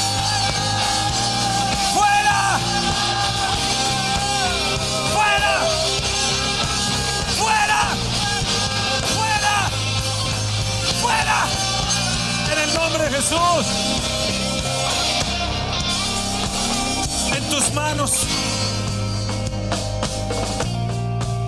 ¡Fuera! 1.94 2.60
¡Fuera! 5.14 5.99
En 11.10 12.60
el 12.60 12.74
nombre 12.76 13.04
de 13.06 13.10
Jesús. 13.10 13.66
En 17.36 17.50
tus 17.50 17.74
manos. 17.74 18.12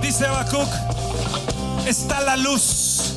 Dice 0.02 0.26
Habacuc, 0.26 0.68
está 1.86 2.22
la 2.22 2.38
luz 2.38 3.14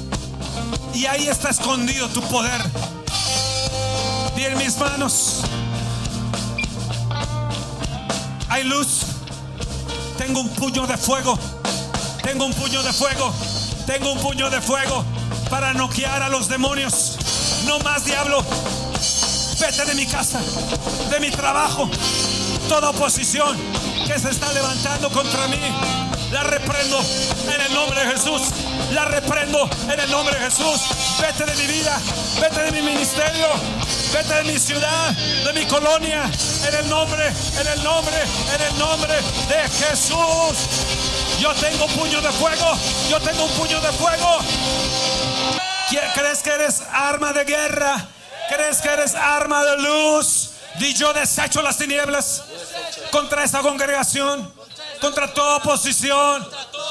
y 0.93 1.07
ahí 1.07 1.29
está 1.29 1.49
escondido 1.49 2.09
tu 2.09 2.21
poder. 2.29 2.61
Y 4.37 4.45
en 4.45 4.59
mis 4.59 4.77
manos 4.77 5.41
hay 8.51 8.65
luz. 8.65 9.01
Tengo 10.19 10.41
un 10.41 10.51
puño 10.51 10.87
de 10.87 10.99
fuego. 10.99 11.39
Tengo 12.23 12.45
un 12.45 12.53
puño 12.53 12.83
de 12.83 12.93
fuego. 12.93 13.33
Tengo 13.87 14.13
un 14.13 14.19
puño 14.21 14.51
de 14.51 14.61
fuego 14.61 15.05
para 15.51 15.73
noquear 15.73 16.23
a 16.23 16.29
los 16.29 16.49
demonios. 16.49 17.17
No 17.67 17.79
más 17.81 18.05
diablo. 18.05 18.45
Vete 19.61 19.85
de 19.85 19.95
mi 19.95 20.07
casa, 20.07 20.41
de 21.11 21.21
mi 21.21 21.31
trabajo. 21.31 21.89
Toda 22.69 22.91
oposición 22.91 23.57
que 24.07 24.19
se 24.19 24.31
está 24.31 24.53
levantando 24.53 25.11
contra 25.11 25.47
mí. 25.49 25.61
La 26.31 26.43
reprendo 26.43 27.01
en 27.55 27.61
el 27.61 27.75
nombre 27.75 28.05
de 28.05 28.13
Jesús. 28.13 28.43
La 28.93 29.05
reprendo 29.05 29.69
en 29.91 30.01
el 30.01 30.11
nombre 30.11 30.39
de 30.39 30.45
Jesús. 30.45 30.81
Vete 31.21 31.45
de 31.45 31.57
mi 31.57 31.73
vida. 31.73 32.01
Vete 32.41 32.63
de 32.65 32.73
mi 32.73 32.83
ministerio. 32.83 33.47
Vete 34.13 34.35
de 34.35 34.45
mi 34.45 34.59
ciudad. 34.59 35.13
De 35.13 35.53
mi 35.53 35.65
colonia. 35.67 36.25
En 36.69 36.75
el 36.75 36.89
nombre, 36.89 37.29
en 37.29 37.67
el 37.67 37.85
nombre, 37.85 38.17
en 38.55 38.63
el 38.63 38.79
nombre 38.79 39.15
de 39.49 39.69
Jesús. 39.87 40.85
Yo 41.39 41.53
tengo 41.55 41.87
puño 41.89 42.21
de 42.21 42.33
fuego. 42.33 42.77
Yo 43.09 43.21
tengo 43.21 43.45
un 43.45 43.51
puño 43.53 43.81
de 43.81 43.93
fuego. 43.93 44.39
¿Crees 46.15 46.43
que 46.43 46.51
eres 46.51 46.83
arma 46.93 47.33
de 47.33 47.45
guerra? 47.45 48.09
¿Crees 48.49 48.81
que 48.81 48.89
eres 48.89 49.15
arma 49.15 49.65
de 49.65 49.79
luz? 49.79 50.51
Di 50.79 50.93
yo 50.95 51.13
desecho 51.13 51.63
las 51.63 51.77
tinieblas 51.77 52.43
contra 53.11 53.45
esta 53.45 53.61
congregación, 53.61 54.53
contra 55.01 55.33
toda 55.33 55.57
oposición, 55.57 56.47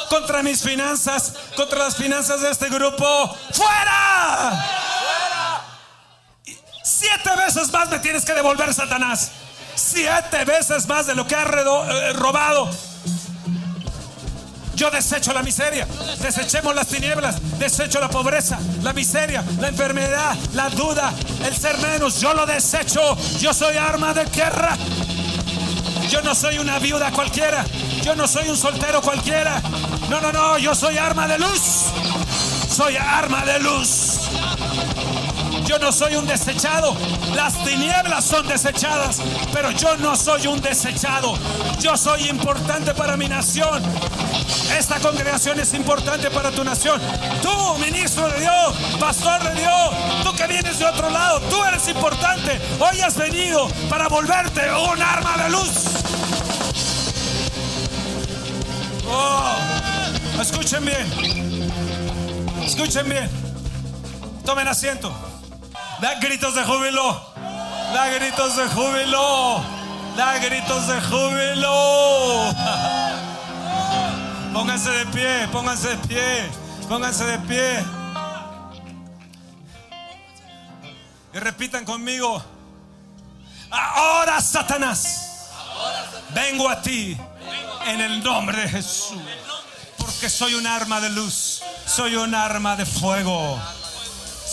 contra 0.09 0.41
mis 0.41 0.61
finanzas, 0.61 1.33
contra 1.55 1.79
las 1.79 1.95
finanzas 1.95 2.41
de 2.41 2.51
este 2.51 2.69
grupo. 2.69 3.37
¡Fuera! 3.51 4.83
Siete 6.83 7.29
veces 7.35 7.71
más 7.71 7.89
me 7.89 7.99
tienes 7.99 8.23
que 8.23 8.33
devolver, 8.33 8.73
Satanás. 8.73 9.31
Siete 9.75 10.45
veces 10.45 10.87
más 10.87 11.07
de 11.07 11.15
lo 11.15 11.27
que 11.27 11.35
has 11.35 11.47
eh, 11.47 12.13
robado. 12.13 12.69
Yo 14.75 14.89
desecho 14.89 15.33
la 15.33 15.43
miseria. 15.43 15.87
Desechemos 16.19 16.73
las 16.75 16.87
tinieblas. 16.87 17.35
Desecho 17.59 17.99
la 17.99 18.09
pobreza, 18.09 18.59
la 18.81 18.93
miseria, 18.93 19.43
la 19.59 19.69
enfermedad, 19.69 20.35
la 20.53 20.69
duda, 20.69 21.13
el 21.45 21.55
ser 21.55 21.77
menos. 21.79 22.19
Yo 22.19 22.33
lo 22.33 22.45
desecho. 22.45 23.15
Yo 23.39 23.53
soy 23.53 23.77
arma 23.77 24.13
de 24.13 24.25
guerra. 24.25 24.77
Yo 26.09 26.21
no 26.21 26.35
soy 26.35 26.57
una 26.57 26.79
viuda 26.79 27.11
cualquiera. 27.11 27.65
Yo 28.03 28.15
no 28.15 28.27
soy 28.27 28.49
un 28.49 28.57
soltero 28.57 29.01
cualquiera. 29.01 29.61
No, 30.09 30.19
no, 30.21 30.31
no. 30.31 30.57
Yo 30.57 30.75
soy 30.75 30.97
arma 30.97 31.27
de 31.27 31.39
luz. 31.39 31.85
Soy 32.69 32.97
arma 32.97 33.45
de 33.45 33.59
luz. 33.59 34.19
Yo 35.65 35.79
no 35.79 35.91
soy 35.91 36.15
un 36.15 36.27
desechado. 36.27 36.95
Las 37.35 37.63
tinieblas 37.63 38.25
son 38.25 38.47
desechadas, 38.47 39.21
pero 39.53 39.71
yo 39.71 39.95
no 39.97 40.15
soy 40.15 40.47
un 40.47 40.61
desechado. 40.61 41.37
Yo 41.79 41.95
soy 41.95 42.29
importante 42.29 42.93
para 42.93 43.15
mi 43.15 43.27
nación. 43.27 43.81
Esta 44.77 44.99
congregación 44.99 45.59
es 45.59 45.73
importante 45.73 46.29
para 46.31 46.51
tu 46.51 46.63
nación. 46.63 46.99
Tú, 47.41 47.77
ministro 47.77 48.27
de 48.29 48.39
Dios, 48.41 48.75
pastor 48.99 49.43
de 49.43 49.61
Dios, 49.61 49.89
tú 50.23 50.33
que 50.35 50.47
vienes 50.47 50.79
de 50.79 50.85
otro 50.85 51.09
lado, 51.09 51.39
tú 51.41 51.63
eres 51.63 51.87
importante. 51.87 52.59
Hoy 52.79 52.99
has 53.01 53.15
venido 53.15 53.67
para 53.89 54.07
volverte 54.07 54.61
un 54.71 55.01
arma 55.01 55.37
de 55.43 55.49
luz. 55.51 55.69
Oh, 59.07 60.41
escuchen 60.41 60.85
bien. 60.85 61.13
Escuchen 62.63 63.07
bien. 63.07 63.29
Tomen 64.45 64.67
asiento. 64.67 65.13
Da 66.01 66.15
gritos 66.15 66.55
de 66.55 66.63
júbilo. 66.63 67.33
Da 67.93 68.09
gritos 68.09 68.55
de 68.55 68.67
júbilo. 68.67 69.63
Da 70.17 70.37
gritos 70.39 70.87
de 70.87 70.99
júbilo. 71.01 72.53
Pónganse 74.53 74.91
de 74.91 75.05
pie, 75.07 75.47
pónganse 75.51 75.89
de 75.89 75.97
pie, 76.07 76.49
pónganse 76.87 77.25
de 77.25 77.39
pie. 77.39 77.83
Y 81.33 81.39
repitan 81.39 81.83
conmigo. 81.83 82.43
Ahora 83.71 84.39
Satanás, 84.39 85.49
vengo 86.35 86.69
a 86.69 86.79
ti 86.79 87.17
en 87.87 88.01
el 88.01 88.23
nombre 88.23 88.61
de 88.61 88.69
Jesús. 88.69 89.17
Porque 89.97 90.29
soy 90.29 90.53
un 90.53 90.67
arma 90.67 91.01
de 91.01 91.09
luz, 91.09 91.63
soy 91.87 92.15
un 92.15 92.35
arma 92.35 92.75
de 92.75 92.85
fuego. 92.85 93.59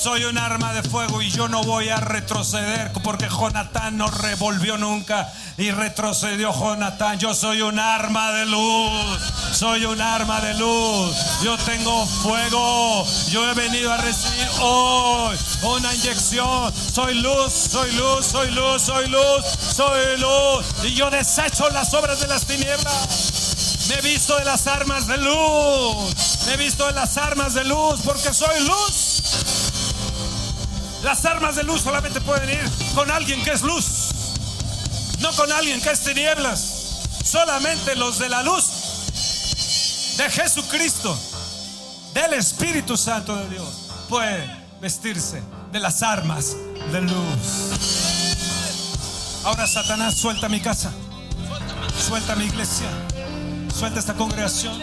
Soy 0.01 0.25
un 0.25 0.39
arma 0.39 0.73
de 0.73 0.83
fuego 0.83 1.21
y 1.21 1.31
yo 1.31 1.47
no 1.47 1.63
voy 1.63 1.91
a 1.91 1.99
retroceder 1.99 2.91
porque 3.05 3.29
Jonatán 3.29 3.99
no 3.99 4.11
revolvió 4.11 4.79
nunca 4.79 5.31
y 5.59 5.73
retrocedió 5.73 6.55
Jonatán. 6.55 7.19
Yo 7.19 7.35
soy 7.35 7.61
un 7.61 7.79
arma 7.79 8.33
de 8.33 8.47
luz. 8.47 9.21
Soy 9.53 9.85
un 9.85 10.01
arma 10.01 10.41
de 10.41 10.55
luz. 10.55 11.15
Yo 11.43 11.59
tengo 11.59 12.07
fuego. 12.07 13.07
Yo 13.29 13.47
he 13.51 13.53
venido 13.53 13.93
a 13.93 13.99
recibir 13.99 14.49
hoy 14.61 15.37
una 15.65 15.95
inyección. 15.95 16.73
Soy 16.75 17.17
luz, 17.17 17.53
soy 17.53 17.93
luz, 17.93 18.25
soy 18.25 18.51
luz, 18.53 18.81
soy 18.81 19.07
luz, 19.07 19.45
soy 19.77 20.19
luz. 20.19 20.65
Y 20.83 20.95
yo 20.95 21.11
desecho 21.11 21.69
las 21.69 21.93
obras 21.93 22.21
de 22.21 22.27
las 22.27 22.47
tinieblas. 22.47 23.87
Me 23.91 23.97
he 23.97 24.01
visto 24.01 24.35
de 24.39 24.47
las 24.47 24.67
armas 24.67 25.07
de 25.07 25.19
luz. 25.19 26.15
Me 26.47 26.55
he 26.55 26.57
visto 26.57 26.87
de 26.87 26.93
las 26.93 27.19
armas 27.19 27.53
de 27.53 27.65
luz 27.65 28.01
porque 28.03 28.33
soy 28.33 28.61
luz. 28.67 29.21
Las 31.03 31.25
armas 31.25 31.57
de 31.57 31.63
luz 31.63 31.81
solamente 31.81 32.21
pueden 32.21 32.51
ir 32.51 32.71
con 32.95 33.11
alguien 33.11 33.43
que 33.43 33.53
es 33.53 33.63
luz, 33.63 33.87
no 35.21 35.33
con 35.33 35.51
alguien 35.51 35.81
que 35.81 35.91
es 35.91 36.01
tinieblas. 36.01 36.77
Solamente 37.25 37.97
los 37.97 38.19
de 38.19 38.29
la 38.29 38.43
luz 38.43 40.17
de 40.17 40.31
Jesucristo, 40.31 41.19
del 42.13 42.35
Espíritu 42.35 42.97
Santo 42.97 43.35
de 43.37 43.49
Dios, 43.49 43.69
pueden 44.09 44.51
vestirse 44.81 45.43
de 45.73 45.81
las 45.81 46.03
armas 46.03 46.57
de 46.93 47.01
luz. 47.01 47.15
Ahora 49.45 49.67
Satanás 49.67 50.17
suelta 50.17 50.49
mi 50.51 50.61
casa, 50.61 50.91
suelta 52.07 52.37
mi 52.37 52.45
iglesia, 52.45 52.89
suelta 53.75 54.01
esta 54.01 54.15
congregación, 54.15 54.79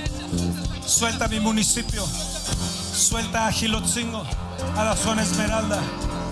suelta 0.86 1.28
mi 1.28 1.40
municipio, 1.40 2.04
suelta 2.96 3.48
a 3.48 3.52
Gilotzingo, 3.52 4.26
a 4.76 4.84
la 4.84 4.96
zona 4.96 5.24
Esmeralda, 5.24 5.80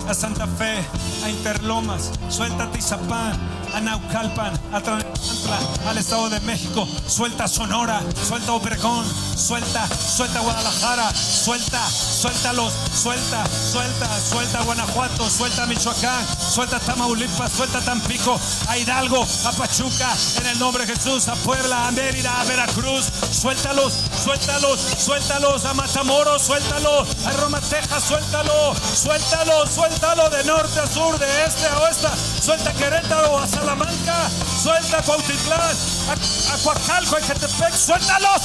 a 0.08 0.14
Santa 0.14 0.46
Fe, 0.46 0.84
a 1.24 1.30
Interlomas, 1.30 2.12
suelta 2.28 2.64
a 2.64 2.70
Tizapán, 2.70 3.32
a 3.74 3.80
Naucalpan, 3.80 4.52
a 4.72 4.80
Tlanepantla, 4.80 5.58
al 5.88 5.98
Estado 5.98 6.30
de 6.30 6.40
México, 6.40 6.88
suelta 7.06 7.48
Sonora, 7.48 8.02
suelta 8.26 8.52
Obregón, 8.52 9.04
suelta, 9.36 9.86
suelta 9.88 10.40
Guadalajara, 10.40 11.12
suelta, 11.14 11.80
suéltalos, 11.88 12.72
suelta, 12.94 13.44
suelta, 13.72 14.08
suelta 14.20 14.62
Guanajuato, 14.62 15.28
suelta 15.30 15.66
Michoacán, 15.66 16.26
suelta 16.50 16.78
Tamaulipas, 16.80 17.52
suelta 17.52 17.80
Tampico, 17.80 18.38
a 18.68 18.78
Hidalgo, 18.78 19.26
a 19.44 19.52
Pachuca, 19.52 20.12
en 20.40 20.46
el 20.46 20.58
nombre 20.58 20.86
de 20.86 20.94
Jesús, 20.94 21.28
a 21.28 21.34
Puebla, 21.36 21.88
a 21.88 21.90
Mérida, 21.92 22.40
a 22.40 22.44
Veracruz, 22.44 23.06
suéltalos, 23.32 23.92
suéltalos, 24.22 24.80
suéltalos, 24.98 25.64
a 25.64 25.74
Matamoros, 25.74 26.42
suéltalo, 26.42 27.06
a 27.26 27.30
Roma, 27.40 27.60
Texas, 27.60 28.04
suéltalo, 28.04 28.74
suéltalo, 28.94 29.66
suéltalo 29.66 30.30
de 30.30 30.44
norte 30.44 30.80
a 30.80 30.86
sur, 30.86 31.18
de 31.18 31.26
este 31.46 31.66
a 31.66 31.78
oeste, 31.80 32.08
suelta 32.42 32.72
Querétaro, 32.72 33.38
a 33.38 33.46
Salamanca, 33.56 34.30
suelta 34.62 35.02
Cuautitlán, 35.02 35.60
a, 35.60 36.54
a 36.54 36.58
Coacalco, 36.62 37.16
a 37.16 37.20
Ecatepec, 37.20 37.74
suéltalos. 37.74 38.42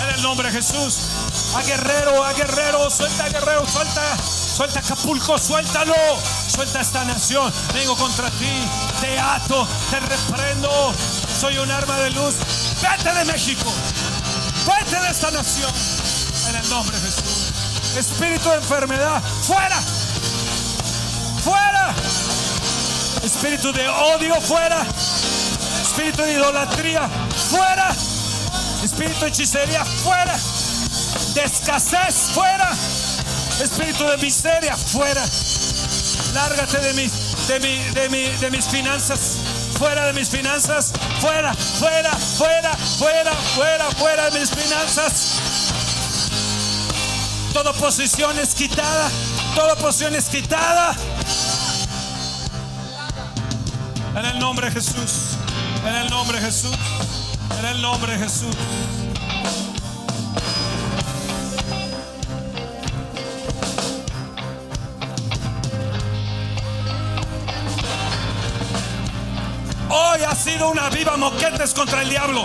En 0.00 0.14
el 0.14 0.22
nombre 0.22 0.50
de 0.50 0.54
Jesús. 0.62 0.96
A 1.54 1.62
Guerrero, 1.62 2.24
a 2.24 2.32
Guerrero, 2.32 2.90
suelta 2.90 3.24
a 3.24 3.28
Guerrero, 3.28 3.66
suelta, 3.70 4.02
suelta 4.56 4.80
Acapulco, 4.80 5.38
suéltalo. 5.38 5.94
Suelta 6.48 6.80
esta 6.80 7.04
nación. 7.04 7.52
Vengo 7.74 7.94
contra 7.96 8.30
ti. 8.30 8.66
Te 9.00 9.18
ato, 9.18 9.68
te 9.90 10.00
reprendo. 10.00 10.94
Soy 11.38 11.58
un 11.58 11.70
arma 11.70 11.96
de 11.98 12.10
luz. 12.10 12.34
Vete 12.80 13.12
de 13.14 13.24
México. 13.26 13.70
Vete 14.66 15.00
de 15.00 15.10
esta 15.10 15.30
nación. 15.30 15.70
En 16.48 16.56
el 16.56 16.70
nombre 16.70 16.98
de 16.98 17.10
Jesús. 17.10 17.96
Espíritu 17.96 18.48
de 18.48 18.56
enfermedad, 18.56 19.22
fuera. 19.42 19.78
Fuera. 21.44 21.94
Espíritu 23.34 23.72
de 23.72 23.88
odio, 23.88 24.40
fuera. 24.42 24.86
Espíritu 25.82 26.22
de 26.22 26.32
idolatría, 26.34 27.08
fuera. 27.50 27.88
Espíritu 28.84 29.20
de 29.20 29.28
hechicería, 29.28 29.84
fuera. 29.84 30.38
De 31.34 31.42
escasez, 31.42 32.30
fuera. 32.34 32.70
Espíritu 33.60 34.04
de 34.04 34.18
miseria, 34.18 34.76
fuera. 34.76 35.24
Lárgate 36.34 36.78
de 36.78 36.92
de, 36.92 37.60
mi, 37.60 37.78
de, 37.94 38.08
mi, 38.10 38.28
de 38.36 38.50
mis 38.50 38.66
finanzas. 38.66 39.38
Fuera 39.78 40.06
de 40.06 40.12
mis 40.12 40.28
finanzas. 40.28 40.92
Fuera, 41.20 41.54
fuera, 41.54 42.10
fuera, 42.10 42.76
fuera, 42.98 43.32
fuera, 43.56 43.90
fuera 43.92 44.30
de 44.30 44.40
mis 44.40 44.50
finanzas. 44.50 45.40
Toda 47.54 47.72
posición 47.72 48.38
es 48.38 48.54
quitada. 48.54 49.10
Toda 49.56 49.74
posición 49.76 50.14
es 50.14 50.26
quitada. 50.26 50.94
En 54.14 54.26
el 54.26 54.38
nombre 54.38 54.66
de 54.66 54.72
Jesús. 54.72 55.38
En 55.86 55.94
el 55.94 56.10
nombre 56.10 56.38
de 56.38 56.44
Jesús. 56.44 56.76
En 57.58 57.64
el 57.64 57.80
nombre 57.80 58.12
de 58.12 58.18
Jesús. 58.18 58.54
Hoy 69.88 70.20
ha 70.28 70.34
sido 70.34 70.70
una 70.70 70.90
viva 70.90 71.16
moquetes 71.16 71.72
contra 71.72 72.02
el 72.02 72.10
diablo. 72.10 72.44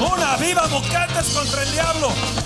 Una 0.00 0.36
viva 0.36 0.66
moquetes 0.68 1.34
contra 1.34 1.62
el 1.62 1.72
diablo. 1.72 2.39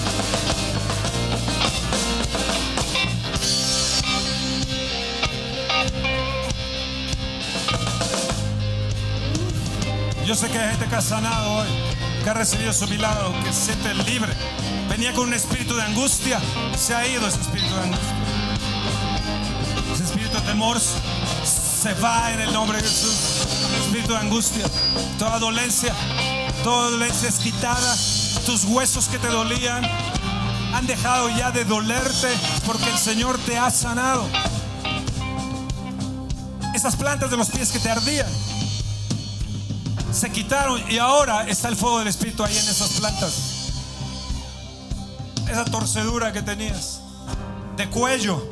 Yo 10.26 10.34
sé 10.34 10.48
que 10.48 10.58
hay 10.58 10.70
gente 10.70 10.86
que 10.86 10.94
ha 10.96 11.02
sanado 11.02 11.52
hoy, 11.52 11.68
que 12.22 12.30
ha 12.30 12.34
recibido 12.34 12.72
su 12.72 12.88
milagro, 12.88 13.34
que 13.44 13.52
se 13.52 13.66
siente 13.66 13.92
libre. 14.10 14.32
Venía 14.88 15.12
con 15.12 15.28
un 15.28 15.34
espíritu 15.34 15.76
de 15.76 15.82
angustia, 15.82 16.40
se 16.78 16.94
ha 16.94 17.06
ido 17.06 17.28
ese 17.28 17.42
espíritu 17.42 17.74
de 17.74 17.82
angustia. 17.82 18.14
Ese 19.92 20.04
espíritu 20.04 20.34
de 20.36 20.40
temor 20.40 20.80
se 20.80 21.92
va 22.02 22.32
en 22.32 22.40
el 22.40 22.52
nombre 22.54 22.78
de 22.78 22.84
Jesús. 22.84 23.46
Espíritu 23.84 24.12
de 24.12 24.18
angustia, 24.18 24.64
toda 25.18 25.38
dolencia, 25.38 25.94
toda 26.62 26.90
dolencia 26.92 27.28
es 27.28 27.34
quitada. 27.36 27.94
Tus 28.46 28.64
huesos 28.64 29.08
que 29.08 29.18
te 29.18 29.28
dolían 29.28 29.84
han 30.72 30.86
dejado 30.86 31.28
ya 31.36 31.50
de 31.50 31.66
dolerte 31.66 32.28
porque 32.64 32.88
el 32.90 32.98
Señor 32.98 33.38
te 33.44 33.58
ha 33.58 33.70
sanado. 33.70 34.26
Esas 36.74 36.96
plantas 36.96 37.30
de 37.30 37.36
los 37.36 37.50
pies 37.50 37.70
que 37.70 37.78
te 37.78 37.90
ardían 37.90 38.26
se 40.14 40.30
quitaron 40.30 40.80
y 40.88 40.98
ahora 40.98 41.46
está 41.48 41.68
el 41.68 41.76
fuego 41.76 41.98
del 41.98 42.08
Espíritu 42.08 42.44
ahí 42.44 42.56
en 42.56 42.68
esas 42.68 42.90
plantas. 42.92 43.72
Esa 45.50 45.64
torcedura 45.64 46.32
que 46.32 46.40
tenías 46.40 47.00
de 47.76 47.88
cuello 47.90 48.42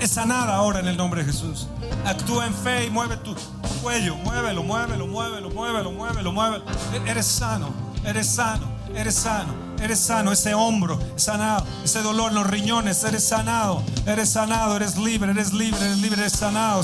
es 0.00 0.12
sanada 0.12 0.54
ahora 0.54 0.78
en 0.80 0.86
el 0.86 0.96
nombre 0.96 1.24
de 1.24 1.32
Jesús. 1.32 1.66
Actúa 2.06 2.46
en 2.46 2.54
fe 2.54 2.86
y 2.86 2.90
mueve 2.90 3.16
tu 3.18 3.34
cuello, 3.82 4.14
muévelo, 4.16 4.62
muévelo, 4.62 5.06
muévelo, 5.06 5.50
muévelo, 5.50 5.90
muévelo, 5.90 6.32
muévelo. 6.32 6.64
Eres 7.04 7.26
sano, 7.26 7.74
eres 8.04 8.28
sano, 8.28 8.66
eres 8.94 9.16
sano. 9.16 9.67
Eres 9.80 10.00
sano, 10.00 10.32
ese 10.32 10.54
hombro 10.54 10.98
es 11.16 11.22
sanado, 11.22 11.64
ese 11.84 12.02
dolor 12.02 12.30
en 12.30 12.34
los 12.34 12.46
riñones, 12.46 13.02
eres 13.04 13.24
sanado, 13.24 13.82
eres 14.06 14.30
sanado, 14.30 14.76
eres 14.76 14.96
libre, 14.96 15.30
eres 15.30 15.52
libre, 15.52 15.80
eres 15.80 15.98
libre, 15.98 16.20
eres 16.20 16.32
sanado. 16.32 16.80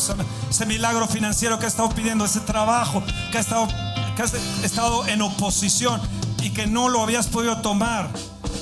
Ese 0.49 0.67
milagro 0.67 1.09
financiero 1.09 1.59
que 1.59 1.67
has 1.67 1.73
estado 1.73 1.89
pidiendo, 1.91 2.25
ese 2.25 2.41
trabajo 2.41 3.03
que 3.33 3.39
has 3.39 3.47
estado, 3.47 3.69
que 4.15 4.23
has 4.23 4.35
estado 4.63 5.07
en 5.09 5.23
oposición 5.23 6.01
y 6.41 6.51
que 6.51 6.67
no 6.67 6.89
lo 6.89 7.03
habías 7.03 7.27
podido 7.27 7.61
tomar. 7.61 8.09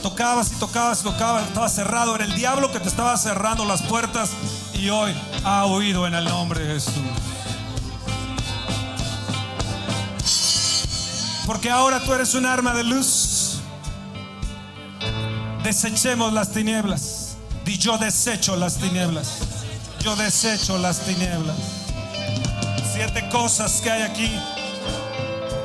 Tocabas 0.02 0.50
y 0.52 0.54
tocabas 0.56 1.00
y 1.00 1.04
tocabas, 1.04 1.46
estaba 1.46 1.68
cerrado, 1.68 2.14
era 2.16 2.24
el 2.24 2.34
diablo 2.34 2.72
que 2.72 2.80
te 2.80 2.88
estaba 2.88 3.16
cerrando 3.16 3.64
las 3.64 3.82
puertas 3.82 4.30
y 4.72 4.88
hoy 4.88 5.14
ha 5.44 5.66
huido 5.66 6.06
en 6.06 6.14
el 6.14 6.24
nombre 6.24 6.60
de 6.60 6.74
Jesús. 6.74 6.94
Porque 11.46 11.70
ahora 11.70 12.00
tú 12.02 12.12
eres 12.14 12.34
un 12.34 12.46
arma 12.46 12.72
de 12.72 12.84
luz. 12.84 13.31
Desechemos 15.62 16.32
las 16.32 16.50
tinieblas. 16.50 17.36
Di 17.64 17.78
yo 17.78 17.96
desecho 17.96 18.56
las 18.56 18.78
tinieblas. 18.78 19.38
Yo 20.00 20.16
desecho 20.16 20.76
las 20.78 21.00
tinieblas. 21.00 21.56
Siete 22.92 23.28
cosas 23.30 23.80
que 23.80 23.90
hay 23.90 24.02
aquí 24.02 24.30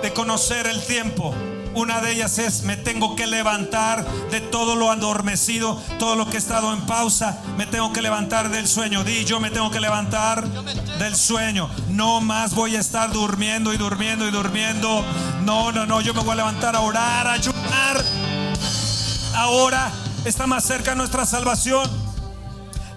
de 0.04 0.14
conocer 0.14 0.68
el 0.68 0.86
tiempo. 0.86 1.34
Una 1.74 2.00
de 2.02 2.12
ellas 2.14 2.38
es, 2.38 2.64
me 2.64 2.78
tengo 2.78 3.16
que 3.16 3.28
levantar 3.28 4.06
de 4.32 4.40
todo 4.40 4.76
lo 4.76 4.92
adormecido, 4.92 5.82
todo 6.00 6.16
lo 6.16 6.28
que 6.28 6.36
he 6.36 6.40
estado 6.40 6.74
en 6.74 6.82
pausa, 6.82 7.40
me 7.58 7.66
tengo 7.66 7.92
que 7.92 8.02
levantar 8.02 8.50
del 8.50 8.68
sueño. 8.68 9.04
Di, 9.04 9.26
yo 9.26 9.40
me 9.40 9.50
tengo 9.50 9.70
que 9.72 9.80
levantar 9.80 10.48
del 10.48 11.16
sueño. 11.16 11.70
No 11.90 12.22
más 12.22 12.54
voy 12.56 12.76
a 12.76 12.80
estar 12.80 13.12
durmiendo 13.12 13.74
y 13.74 13.78
durmiendo 13.78 14.28
y 14.28 14.32
durmiendo. 14.32 15.04
No, 15.44 15.72
no, 15.72 15.86
no, 15.86 16.02
yo 16.02 16.14
me 16.14 16.22
voy 16.22 16.34
a 16.34 16.36
levantar 16.36 16.76
a 16.76 16.82
orar, 16.82 17.28
a 17.28 17.34
ayunar. 17.34 18.04
Ahora 19.38 19.92
está 20.26 20.48
más 20.48 20.64
cerca 20.66 20.96
nuestra 20.96 21.24
salvación. 21.24 21.88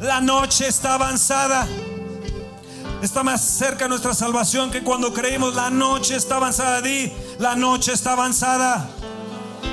La 0.01 0.23
noche 0.23 0.67
está 0.67 0.95
avanzada. 0.95 1.69
Está 3.03 3.23
más 3.23 3.43
cerca 3.43 3.89
nuestra 3.89 4.15
salvación 4.15 4.71
que 4.71 4.83
cuando 4.83 5.13
creímos. 5.13 5.55
La 5.55 5.69
noche 5.69 6.17
está 6.17 6.37
avanzada. 6.37 6.81
Di, 6.81 7.13
la 7.39 7.57
noche 7.57 7.93
está 7.93 8.13
avanzada. 8.13 8.89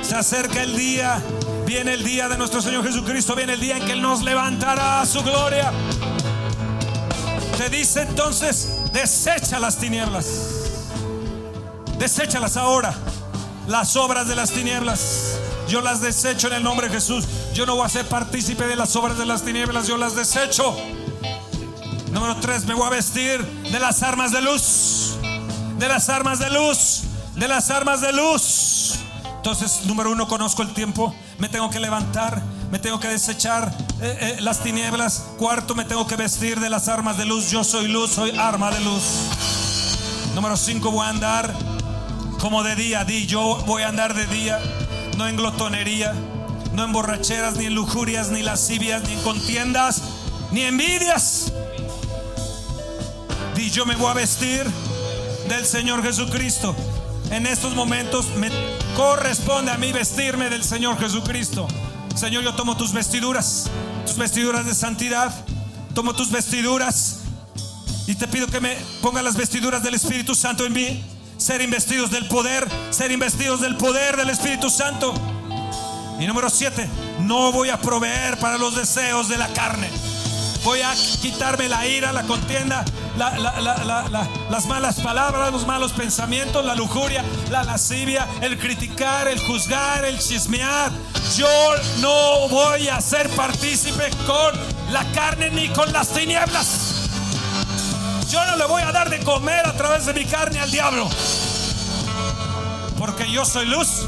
Se 0.02 0.14
acerca 0.14 0.62
el 0.62 0.76
día. 0.76 1.22
Viene 1.64 1.94
el 1.94 2.04
día 2.04 2.28
de 2.28 2.36
nuestro 2.36 2.60
Señor 2.60 2.84
Jesucristo. 2.84 3.34
Viene 3.34 3.54
el 3.54 3.60
día 3.60 3.78
en 3.78 3.86
que 3.86 3.92
Él 3.92 4.02
nos 4.02 4.20
levantará 4.20 5.00
a 5.00 5.06
su 5.06 5.22
gloria. 5.22 5.72
Te 7.56 7.70
dice 7.70 8.02
entonces, 8.02 8.92
desecha 8.92 9.58
las 9.58 9.78
tinieblas. 9.78 10.26
Deséchalas 11.98 12.58
ahora. 12.58 12.94
Las 13.66 13.96
obras 13.96 14.28
de 14.28 14.34
las 14.34 14.50
tinieblas. 14.50 15.38
Yo 15.68 15.82
las 15.82 16.00
desecho 16.00 16.46
en 16.48 16.54
el 16.54 16.62
nombre 16.62 16.88
de 16.88 16.94
Jesús. 16.94 17.26
Yo 17.52 17.66
no 17.66 17.76
voy 17.76 17.84
a 17.84 17.88
ser 17.90 18.08
partícipe 18.08 18.66
de 18.66 18.74
las 18.74 18.96
obras 18.96 19.18
de 19.18 19.26
las 19.26 19.42
tinieblas. 19.42 19.86
Yo 19.86 19.98
las 19.98 20.16
desecho. 20.16 20.74
Número 22.10 22.36
tres, 22.36 22.64
me 22.64 22.72
voy 22.72 22.86
a 22.86 22.90
vestir 22.90 23.44
de 23.44 23.78
las 23.78 24.02
armas 24.02 24.32
de 24.32 24.40
luz. 24.40 25.18
De 25.78 25.86
las 25.86 26.08
armas 26.08 26.38
de 26.38 26.48
luz. 26.48 27.02
De 27.36 27.46
las 27.48 27.70
armas 27.70 28.00
de 28.00 28.14
luz. 28.14 28.94
Entonces, 29.36 29.84
número 29.84 30.10
uno, 30.10 30.26
conozco 30.26 30.62
el 30.62 30.72
tiempo. 30.72 31.14
Me 31.38 31.50
tengo 31.50 31.68
que 31.68 31.80
levantar. 31.80 32.42
Me 32.70 32.78
tengo 32.78 32.98
que 32.98 33.08
desechar 33.08 33.70
eh, 34.00 34.36
eh, 34.38 34.40
las 34.40 34.60
tinieblas. 34.60 35.26
Cuarto, 35.36 35.74
me 35.74 35.84
tengo 35.84 36.06
que 36.06 36.16
vestir 36.16 36.60
de 36.60 36.70
las 36.70 36.88
armas 36.88 37.18
de 37.18 37.26
luz. 37.26 37.50
Yo 37.50 37.62
soy 37.62 37.88
luz, 37.88 38.12
soy 38.12 38.30
arma 38.38 38.70
de 38.70 38.80
luz. 38.80 39.02
Número 40.34 40.56
cinco, 40.56 40.90
voy 40.90 41.06
a 41.06 41.10
andar 41.10 41.54
como 42.40 42.62
de 42.62 42.74
día. 42.74 43.04
Di, 43.04 43.26
yo 43.26 43.62
voy 43.66 43.82
a 43.82 43.88
andar 43.88 44.14
de 44.14 44.26
día. 44.26 44.60
No 45.18 45.26
en 45.26 45.36
glotonería. 45.36 46.14
No 46.74 46.84
en 46.84 46.92
borracheras, 46.92 47.56
ni 47.56 47.66
en 47.66 47.74
lujurias, 47.74 48.28
ni 48.28 48.42
lascivias, 48.42 49.02
ni 49.02 49.14
en 49.14 49.22
contiendas, 49.22 50.00
ni 50.52 50.60
envidias. 50.60 51.52
Di, 53.56 53.68
yo 53.68 53.84
me 53.84 53.96
voy 53.96 54.12
a 54.12 54.14
vestir 54.14 54.64
del 55.48 55.66
Señor 55.66 56.04
Jesucristo. 56.04 56.72
En 57.32 57.48
estos 57.48 57.74
momentos 57.74 58.28
me 58.36 58.48
corresponde 58.96 59.72
a 59.72 59.76
mí 59.76 59.90
vestirme 59.90 60.50
del 60.50 60.62
Señor 60.62 60.96
Jesucristo. 61.00 61.66
Señor, 62.14 62.44
yo 62.44 62.54
tomo 62.54 62.76
tus 62.76 62.92
vestiduras, 62.92 63.68
tus 64.06 64.16
vestiduras 64.16 64.66
de 64.66 64.74
santidad. 64.74 65.34
Tomo 65.96 66.14
tus 66.14 66.30
vestiduras 66.30 67.22
y 68.06 68.14
te 68.14 68.28
pido 68.28 68.46
que 68.46 68.60
me 68.60 68.76
ponga 69.02 69.20
las 69.20 69.36
vestiduras 69.36 69.82
del 69.82 69.94
Espíritu 69.94 70.36
Santo 70.36 70.64
en 70.64 70.72
mí. 70.72 71.17
Ser 71.38 71.62
investidos 71.62 72.10
del 72.10 72.26
poder, 72.26 72.66
ser 72.90 73.12
investidos 73.12 73.60
del 73.60 73.76
poder 73.76 74.16
del 74.16 74.28
Espíritu 74.28 74.68
Santo. 74.68 75.14
Y 76.18 76.26
número 76.26 76.50
siete, 76.50 76.88
no 77.20 77.52
voy 77.52 77.70
a 77.70 77.78
proveer 77.78 78.38
para 78.38 78.58
los 78.58 78.74
deseos 78.74 79.28
de 79.28 79.38
la 79.38 79.46
carne. 79.52 79.88
Voy 80.64 80.80
a 80.82 80.92
quitarme 81.22 81.68
la 81.68 81.86
ira, 81.86 82.12
la 82.12 82.24
contienda, 82.24 82.84
las 83.16 84.66
malas 84.66 85.00
palabras, 85.00 85.52
los 85.52 85.64
malos 85.64 85.92
pensamientos, 85.92 86.64
la 86.64 86.74
lujuria, 86.74 87.24
la 87.50 87.62
lascivia, 87.62 88.26
el 88.42 88.58
criticar, 88.58 89.28
el 89.28 89.38
juzgar, 89.38 90.04
el 90.04 90.18
chismear. 90.18 90.90
Yo 91.36 91.48
no 92.00 92.48
voy 92.48 92.88
a 92.88 93.00
ser 93.00 93.30
partícipe 93.30 94.10
con 94.26 94.92
la 94.92 95.04
carne 95.12 95.50
ni 95.50 95.68
con 95.68 95.92
las 95.92 96.08
tinieblas. 96.08 96.97
Yo 98.30 98.44
no 98.44 98.56
le 98.56 98.66
voy 98.66 98.82
a 98.82 98.92
dar 98.92 99.08
de 99.08 99.20
comer 99.20 99.66
a 99.66 99.72
través 99.72 100.04
de 100.04 100.12
mi 100.12 100.24
carne 100.26 100.60
al 100.60 100.70
diablo. 100.70 101.08
Porque 102.98 103.30
yo 103.30 103.44
soy 103.44 103.66
luz, 103.66 104.06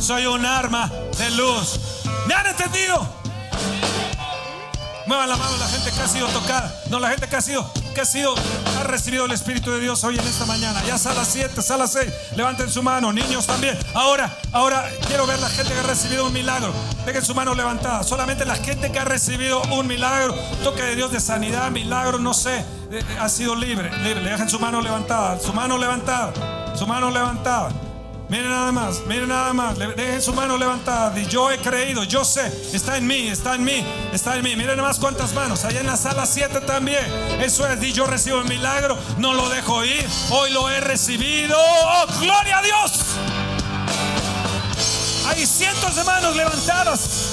soy 0.00 0.26
un 0.26 0.44
arma 0.44 0.90
de 1.16 1.30
luz. 1.32 1.78
¿Me 2.26 2.34
han 2.34 2.46
entendido? 2.46 3.06
Muevan 5.06 5.28
la 5.28 5.36
mano 5.36 5.56
la 5.58 5.68
gente 5.68 5.90
que 5.92 6.00
ha 6.00 6.08
sido 6.08 6.26
tocada. 6.28 6.74
No, 6.88 6.98
la 6.98 7.10
gente 7.10 7.28
que 7.28 7.36
ha 7.36 7.40
sido, 7.40 7.70
que 7.94 8.00
ha 8.00 8.04
sido, 8.04 8.34
ha 8.80 8.84
recibido 8.84 9.26
el 9.26 9.32
Espíritu 9.32 9.70
de 9.70 9.80
Dios 9.80 10.02
hoy 10.04 10.18
en 10.18 10.26
esta 10.26 10.46
mañana. 10.46 10.82
Ya 10.84 10.94
a 10.94 11.14
las 11.14 11.28
7, 11.28 11.60
a 11.68 11.76
las 11.76 11.92
6. 11.92 12.12
Levanten 12.36 12.70
su 12.70 12.82
mano, 12.82 13.12
niños 13.12 13.46
también. 13.46 13.78
Ahora, 13.94 14.36
ahora 14.52 14.88
quiero 15.06 15.26
ver 15.26 15.38
la 15.40 15.48
gente 15.48 15.72
que 15.72 15.78
ha 15.78 15.84
recibido 15.84 16.26
un 16.26 16.32
milagro. 16.32 16.72
Dejen 17.04 17.24
su 17.24 17.34
mano 17.34 17.54
levantada. 17.54 18.02
Solamente 18.02 18.44
la 18.44 18.56
gente 18.56 18.90
que 18.90 18.98
ha 18.98 19.04
recibido 19.04 19.62
un 19.70 19.86
milagro, 19.86 20.34
toque 20.64 20.82
de 20.82 20.96
Dios 20.96 21.12
de 21.12 21.20
sanidad, 21.20 21.70
milagro, 21.70 22.18
no 22.18 22.32
sé, 22.32 22.64
ha 23.20 23.28
sido 23.28 23.54
libre. 23.54 23.90
Libre. 23.98 24.22
Dejen 24.22 24.48
su 24.48 24.58
mano 24.58 24.80
levantada, 24.80 25.38
su 25.38 25.52
mano 25.52 25.78
levantada, 25.78 26.32
su 26.76 26.86
mano 26.86 27.10
levantada. 27.10 27.70
Miren 28.28 28.48
nada 28.48 28.72
más, 28.72 29.00
miren 29.06 29.28
nada 29.28 29.52
más. 29.52 29.78
Dejen 29.78 30.22
su 30.22 30.32
mano 30.32 30.56
levantada. 30.56 31.18
Y 31.18 31.26
yo 31.26 31.50
he 31.50 31.58
creído, 31.58 32.04
yo 32.04 32.24
sé, 32.24 32.46
está 32.72 32.96
en 32.96 33.06
mí, 33.06 33.28
está 33.28 33.54
en 33.54 33.64
mí, 33.64 33.84
está 34.12 34.36
en 34.36 34.42
mí. 34.42 34.56
Miren 34.56 34.76
nada 34.76 34.88
más 34.88 34.98
cuántas 34.98 35.34
manos. 35.34 35.64
Allá 35.64 35.80
en 35.80 35.86
la 35.86 35.96
sala 35.96 36.24
7 36.26 36.60
también. 36.62 37.04
Eso 37.40 37.66
es, 37.66 37.82
y 37.82 37.92
yo 37.92 38.06
recibo 38.06 38.40
el 38.40 38.48
milagro, 38.48 38.96
no 39.18 39.34
lo 39.34 39.48
dejo 39.48 39.84
ir. 39.84 40.06
Hoy 40.30 40.50
lo 40.50 40.70
he 40.70 40.80
recibido. 40.80 41.56
¡Oh, 41.58 42.06
gloria 42.20 42.58
a 42.58 42.62
Dios! 42.62 42.92
Hay 45.26 45.46
cientos 45.46 45.94
de 45.94 46.04
manos 46.04 46.34
levantadas. 46.34 47.31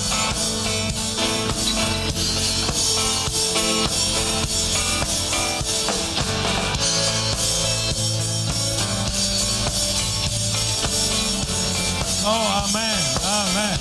Oh, 12.32 12.64
amén, 12.64 13.00
amén, 13.26 13.80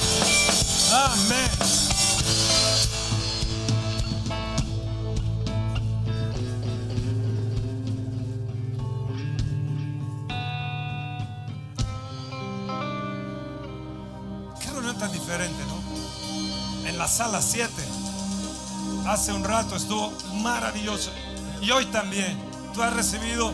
amén. 0.91 1.51
Qué 14.59 14.71
reunión 14.71 14.97
tan 14.99 15.13
diferente, 15.13 15.63
¿no? 15.67 16.89
En 16.89 16.97
la 16.97 17.07
sala 17.07 17.43
7, 17.43 17.71
hace 19.09 19.35
un 19.35 19.45
rato 19.45 19.77
estuvo 19.77 20.11
maravilloso. 20.41 21.11
Y 21.61 21.71
hoy 21.71 21.85
también, 21.87 22.39
tú 22.73 22.83
has 22.83 22.95
recibido 22.95 23.53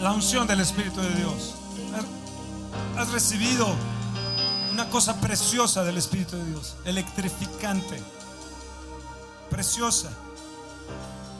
la 0.00 0.10
unción 0.10 0.48
del 0.48 0.58
Espíritu 0.58 1.00
de 1.00 1.14
Dios 1.14 1.54
has 2.98 3.12
recibido 3.12 3.66
una 4.72 4.88
cosa 4.88 5.20
preciosa 5.20 5.84
del 5.84 5.98
Espíritu 5.98 6.36
de 6.36 6.44
Dios, 6.46 6.76
electrificante, 6.84 8.02
preciosa. 9.50 10.10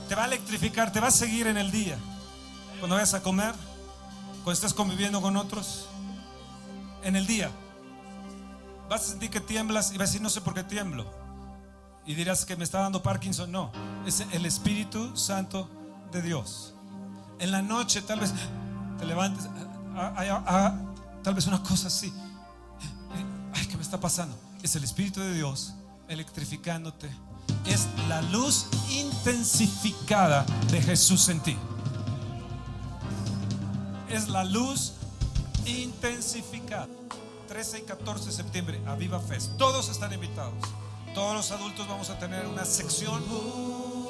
Te 0.09 0.14
va 0.14 0.25
a 0.25 0.27
electrificar, 0.27 0.92
te 0.92 1.01
va 1.01 1.09
a 1.09 1.11
seguir 1.11 1.47
en 1.47 1.57
el 1.57 1.71
día. 1.71 1.99
Cuando 2.79 2.97
vayas 2.97 3.14
a 3.14 3.23
comer, 3.23 3.55
cuando 4.45 4.53
estés 4.53 4.75
conviviendo 4.75 5.21
con 5.21 5.37
otros, 5.37 5.88
en 7.03 7.16
el 7.16 7.27
día. 7.27 7.51
Vas 8.88 9.03
a 9.03 9.09
sentir 9.11 9.31
que 9.31 9.40
tiemblas 9.40 9.92
y 9.92 9.99
vas 9.99 10.09
a 10.09 10.12
decir, 10.12 10.23
no 10.23 10.31
sé 10.31 10.40
por 10.40 10.55
qué 10.55 10.62
tiemblo. 10.62 11.07
Y 12.05 12.14
dirás 12.14 12.45
que 12.45 12.57
me 12.57 12.64
está 12.64 12.81
dando 12.81 13.03
Parkinson. 13.03 13.51
No, 13.51 13.73
es 14.07 14.25
el 14.33 14.47
Espíritu 14.47 15.16
Santo 15.16 15.69
de 16.12 16.23
Dios. 16.23 16.75
En 17.38 17.51
la 17.51 17.62
noche 17.62 18.03
tal 18.03 18.21
vez 18.21 18.33
te 18.99 19.05
levantes. 19.05 19.49
Tal 21.27 21.35
vez 21.35 21.49
una 21.49 21.61
cosa 21.61 21.89
así. 21.89 22.12
Ay, 23.53 23.67
¿qué 23.67 23.77
me 23.77 23.83
está 23.83 23.99
pasando? 23.99 24.37
Es 24.62 24.77
el 24.77 24.85
Espíritu 24.85 25.19
de 25.19 25.35
Dios 25.35 25.75
electrificándote. 26.07 27.11
Es 27.67 27.89
la 28.09 28.23
luz 28.23 28.67
intensificada 28.91 30.47
de 30.71 30.81
Jesús 30.81 31.29
en 31.29 31.41
ti. 31.41 31.57
Es 34.09 34.29
la 34.29 34.45
luz 34.45 34.93
intensificada. 35.65 36.87
13 37.49 37.81
y 37.81 37.83
14 37.83 38.27
de 38.27 38.33
septiembre, 38.33 38.81
a 38.87 38.95
Viva 38.95 39.19
Fest. 39.19 39.51
Todos 39.57 39.89
están 39.89 40.12
invitados. 40.12 40.55
Todos 41.12 41.35
los 41.35 41.51
adultos 41.51 41.89
vamos 41.89 42.09
a 42.11 42.21
tener 42.21 42.47
una 42.47 42.65
sección 42.65 43.21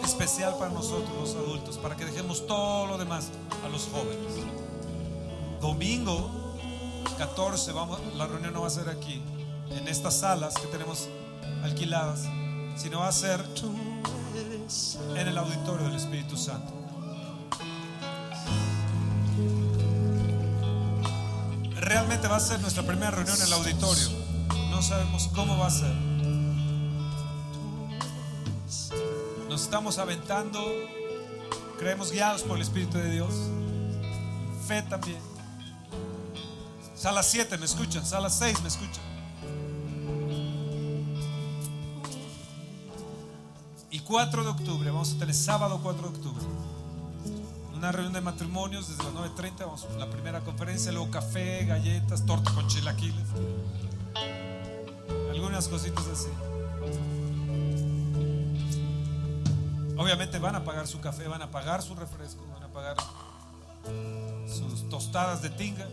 especial 0.04 0.58
para 0.58 0.70
nosotros, 0.70 1.16
los 1.18 1.34
adultos, 1.34 1.78
para 1.78 1.96
que 1.96 2.04
dejemos 2.04 2.46
todo 2.46 2.86
lo 2.86 2.98
demás 2.98 3.28
a 3.64 3.70
los 3.70 3.84
jóvenes. 3.84 4.34
Domingo 5.62 6.45
14, 7.16 7.72
vamos, 7.72 7.98
la 8.14 8.26
reunión 8.26 8.52
no 8.52 8.60
va 8.62 8.66
a 8.66 8.70
ser 8.70 8.88
aquí, 8.90 9.22
en 9.70 9.88
estas 9.88 10.18
salas 10.20 10.54
que 10.54 10.66
tenemos 10.66 11.08
alquiladas, 11.62 12.24
sino 12.76 13.00
va 13.00 13.08
a 13.08 13.12
ser 13.12 13.42
en 15.14 15.28
el 15.28 15.38
auditorio 15.38 15.86
del 15.86 15.96
Espíritu 15.96 16.36
Santo. 16.36 16.74
Realmente 21.76 22.28
va 22.28 22.36
a 22.36 22.40
ser 22.40 22.60
nuestra 22.60 22.82
primera 22.82 23.10
reunión 23.10 23.36
en 23.36 23.46
el 23.46 23.52
auditorio. 23.52 24.08
No 24.70 24.82
sabemos 24.82 25.30
cómo 25.34 25.56
va 25.56 25.68
a 25.68 25.70
ser. 25.70 25.94
Nos 29.48 29.62
estamos 29.62 29.98
aventando, 29.98 30.60
creemos 31.78 32.10
guiados 32.10 32.42
por 32.42 32.56
el 32.56 32.62
Espíritu 32.62 32.98
de 32.98 33.10
Dios. 33.10 33.32
Fe 34.66 34.82
también. 34.82 35.35
Sala 36.96 37.22
7 37.22 37.58
me 37.58 37.66
escuchan, 37.66 38.04
sala 38.04 38.30
6 38.30 38.62
me 38.62 38.68
escuchan. 38.68 39.16
4 44.06 44.44
de 44.44 44.50
octubre, 44.50 44.88
vamos 44.90 45.14
a 45.14 45.18
tener 45.18 45.34
sábado 45.34 45.80
4 45.82 46.08
de 46.08 46.16
octubre, 46.16 46.44
una 47.74 47.90
reunión 47.90 48.12
de 48.12 48.20
matrimonios 48.20 48.88
desde 48.88 49.02
las 49.02 49.12
9.30, 49.12 49.58
vamos 49.58 49.84
a 49.84 49.98
la 49.98 50.08
primera 50.08 50.40
conferencia, 50.42 50.92
luego 50.92 51.10
café, 51.10 51.64
galletas, 51.64 52.24
torta 52.24 52.54
con 52.54 52.68
chilaquiles, 52.68 53.26
algunas 55.32 55.66
cositas 55.66 56.06
así. 56.06 56.28
Obviamente 59.98 60.38
van 60.38 60.54
a 60.54 60.64
pagar 60.64 60.86
su 60.86 61.00
café, 61.00 61.26
van 61.26 61.42
a 61.42 61.50
pagar 61.50 61.82
su 61.82 61.96
refresco, 61.96 62.46
van 62.52 62.62
a 62.62 62.68
pagar 62.68 62.96
sus 64.46 64.88
tostadas 64.88 65.42
de 65.42 65.50
tinga. 65.50 65.88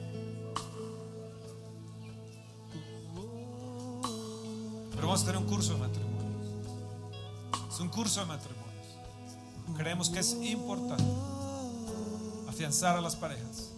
Vamos 5.13 5.27
a 5.29 5.31
tener 5.31 5.41
un 5.43 5.47
curso 5.47 5.73
de 5.73 5.79
matrimonios. 5.79 6.47
Es 7.71 7.79
un 7.79 7.89
curso 7.89 8.19
de 8.21 8.25
matrimonios. 8.25 8.87
Creemos 9.77 10.09
que 10.09 10.17
es 10.17 10.33
importante 10.41 11.03
afianzar 12.49 12.97
a 12.97 13.01
las 13.01 13.15
parejas. 13.15 13.73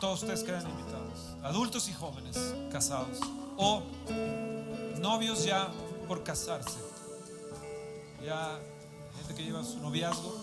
Todos 0.00 0.22
ustedes 0.22 0.42
quedan 0.42 0.66
invitados, 0.70 1.36
adultos 1.42 1.90
y 1.90 1.92
jóvenes 1.92 2.38
casados 2.72 3.20
o 3.58 3.82
novios 5.00 5.44
ya 5.44 5.68
por 6.06 6.24
casarse. 6.24 6.78
Ya 8.24 8.58
gente 9.18 9.34
que 9.34 9.44
lleva 9.44 9.62
su 9.62 9.78
noviazgo 9.80 10.34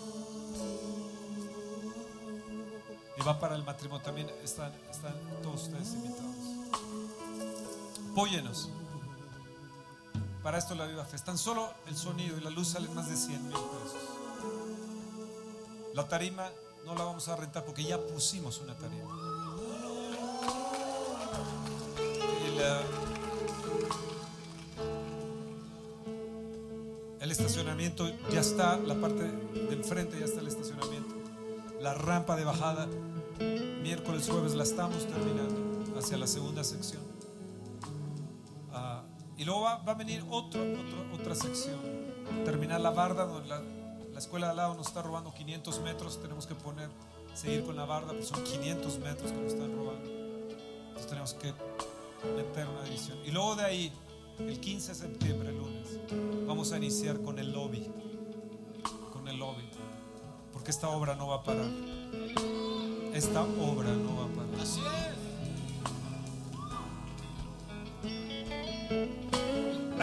y 3.17 3.23
va 3.23 3.39
para 3.39 3.55
el 3.55 3.63
matrimonio 3.63 4.05
también 4.05 4.29
están, 4.43 4.71
están 4.91 5.15
todos 5.41 5.63
ustedes 5.63 5.93
invitados. 5.93 6.35
Apóyenos. 8.11 8.69
Para 10.45 10.59
esto 10.59 10.75
la 10.75 10.85
Viva 10.85 11.03
Fe. 11.03 11.17
Tan 11.17 11.39
solo 11.39 11.73
el 11.87 11.97
sonido 11.97 12.37
y 12.37 12.41
la 12.41 12.51
luz 12.51 12.67
salen 12.67 12.93
más 12.93 13.09
de 13.09 13.15
100 13.15 13.47
mil 13.47 13.51
pesos. 13.51 13.97
La 15.95 16.07
tarima 16.07 16.51
no 16.85 16.93
la 16.93 17.03
vamos 17.03 17.27
a 17.29 17.35
rentar 17.35 17.65
porque 17.65 17.83
ya 17.83 17.97
pusimos 17.99 18.59
una 18.59 18.75
tarima. 18.75 19.09
El 27.21 27.31
estacionamiento 27.31 28.07
ya 28.31 28.41
está, 28.41 28.77
la 28.77 28.93
parte 28.93 29.23
de 29.23 29.73
enfrente 29.73 30.19
ya 30.19 30.25
está 30.25 30.41
el 30.41 30.47
estacionamiento. 30.47 31.15
La 31.81 31.95
rampa 31.95 32.35
de 32.35 32.43
bajada, 32.43 32.85
miércoles, 33.81 34.29
jueves 34.29 34.53
la 34.53 34.61
estamos 34.61 35.07
terminando 35.07 35.97
hacia 35.97 36.17
la 36.17 36.27
segunda 36.27 36.63
sección. 36.63 37.04
Y 39.45 39.47
luego 39.47 39.61
va, 39.61 39.75
a 39.85 39.93
venir 39.93 40.23
otro, 40.31 40.59
otra 41.13 41.35
sección. 41.35 41.77
Terminar 42.45 42.81
la 42.81 42.89
barda, 42.89 43.27
donde 43.27 43.47
la, 43.47 43.61
la 44.11 44.17
escuela 44.17 44.47
de 44.47 44.51
al 44.51 44.57
lado 44.57 44.73
nos 44.73 44.87
está 44.87 45.03
robando 45.03 45.31
500 45.35 45.81
metros. 45.81 46.19
Tenemos 46.19 46.47
que 46.47 46.55
poner, 46.55 46.89
seguir 47.35 47.63
con 47.63 47.75
la 47.75 47.85
barda, 47.85 48.13
pues 48.13 48.27
son 48.27 48.43
500 48.43 48.97
metros 48.97 49.31
que 49.31 49.37
nos 49.37 49.53
están 49.53 49.71
robando. 49.71 50.09
Entonces 50.09 51.05
tenemos 51.05 51.35
que 51.35 51.53
meter 52.35 52.67
una 52.67 52.81
división. 52.85 53.19
Y 53.23 53.29
luego 53.29 53.55
de 53.55 53.65
ahí, 53.65 53.93
el 54.39 54.59
15 54.59 54.87
de 54.87 54.95
septiembre, 54.95 55.51
lunes, 55.51 55.99
vamos 56.47 56.71
a 56.71 56.77
iniciar 56.77 57.21
con 57.21 57.37
el 57.37 57.51
lobby. 57.51 57.87
Con 59.13 59.27
el 59.27 59.37
lobby. 59.37 59.69
Porque 60.53 60.71
esta 60.71 60.89
obra 60.89 61.13
no 61.13 61.27
va 61.27 61.35
a 61.35 61.43
parar. 61.43 61.69
Esta 63.13 63.43
obra 63.43 63.91
no 63.91 64.15
va 64.15 64.25
a 64.25 64.29
parar. 64.29 64.59
Así 64.59 64.81
es. 64.81 65.15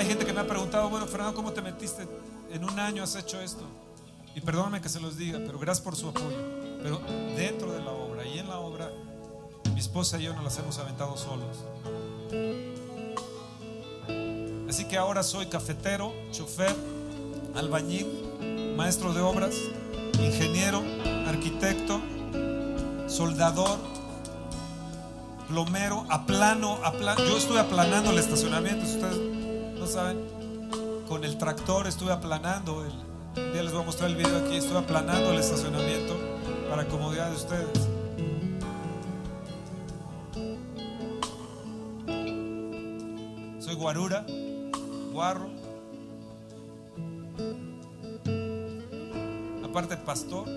Hay 0.02 0.08
gente 0.08 0.26
que 0.26 0.32
me 0.32 0.40
ha 0.40 0.46
preguntado, 0.48 0.90
bueno, 0.90 1.06
Fernando, 1.06 1.32
¿cómo 1.32 1.52
te 1.52 1.62
metiste? 1.62 2.08
En 2.50 2.64
un 2.64 2.76
año 2.80 3.04
has 3.04 3.14
hecho 3.14 3.40
esto. 3.40 3.62
Y 4.34 4.40
perdóname 4.40 4.80
que 4.80 4.88
se 4.88 4.98
los 4.98 5.16
diga, 5.16 5.38
pero 5.46 5.60
gracias 5.60 5.84
por 5.84 5.94
su 5.94 6.08
apoyo. 6.08 6.36
Pero 6.82 7.00
dentro 7.36 7.72
de 7.72 7.78
la 7.78 7.92
obra 7.92 8.26
y 8.26 8.40
en 8.40 8.48
la 8.48 8.58
obra, 8.58 8.90
mi 9.72 9.78
esposa 9.78 10.18
y 10.18 10.24
yo 10.24 10.34
nos 10.34 10.42
las 10.42 10.58
hemos 10.58 10.76
aventado 10.78 11.16
solos. 11.16 11.56
Así 14.68 14.86
que 14.86 14.98
ahora 14.98 15.22
soy 15.22 15.46
cafetero, 15.46 16.12
chofer, 16.32 16.74
albañil, 17.54 18.08
maestro 18.76 19.12
de 19.12 19.20
obras, 19.20 19.54
ingeniero, 20.18 20.82
arquitecto, 21.28 22.00
soldador, 23.06 23.78
plomero, 25.46 26.04
aplano, 26.10 26.80
aplano. 26.82 27.24
Yo 27.24 27.36
estuve 27.36 27.60
aplanando 27.60 28.10
el 28.10 28.18
estacionamiento, 28.18 28.84
ustedes 28.84 29.41
saben, 29.92 30.26
con 31.06 31.22
el 31.22 31.36
tractor 31.36 31.86
estuve 31.86 32.12
aplanando. 32.12 32.82
El, 32.82 32.92
un 33.52 33.62
les 33.62 33.72
voy 33.72 33.82
a 33.82 33.84
mostrar 33.84 34.08
el 34.08 34.16
video 34.16 34.38
aquí, 34.38 34.56
estuve 34.56 34.78
aplanando 34.78 35.32
el 35.32 35.38
estacionamiento 35.38 36.16
para 36.70 36.88
comodidad 36.88 37.28
de 37.28 37.36
ustedes. 37.36 37.88
Soy 43.62 43.74
guarura, 43.74 44.24
guarro. 45.12 45.50
Aparte 49.62 49.96
pastor. 49.98 50.48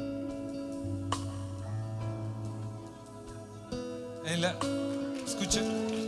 Escuchen. 5.25 6.04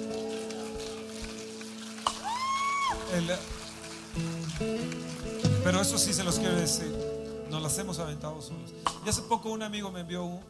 Pero 5.64 5.82
eso 5.82 5.98
sí 5.98 6.14
se 6.14 6.24
los 6.24 6.40
quiero 6.40 6.56
decir. 6.56 6.94
Nos 7.50 7.62
las 7.62 7.78
hemos 7.78 8.00
aventado 8.00 8.42
solos. 8.42 8.74
Y 9.06 9.10
hace 9.10 9.22
poco 9.22 9.52
un 9.52 9.64
amigo 9.64 9.92
me 9.92 10.02
envió 10.02 10.24
un, 10.26 10.42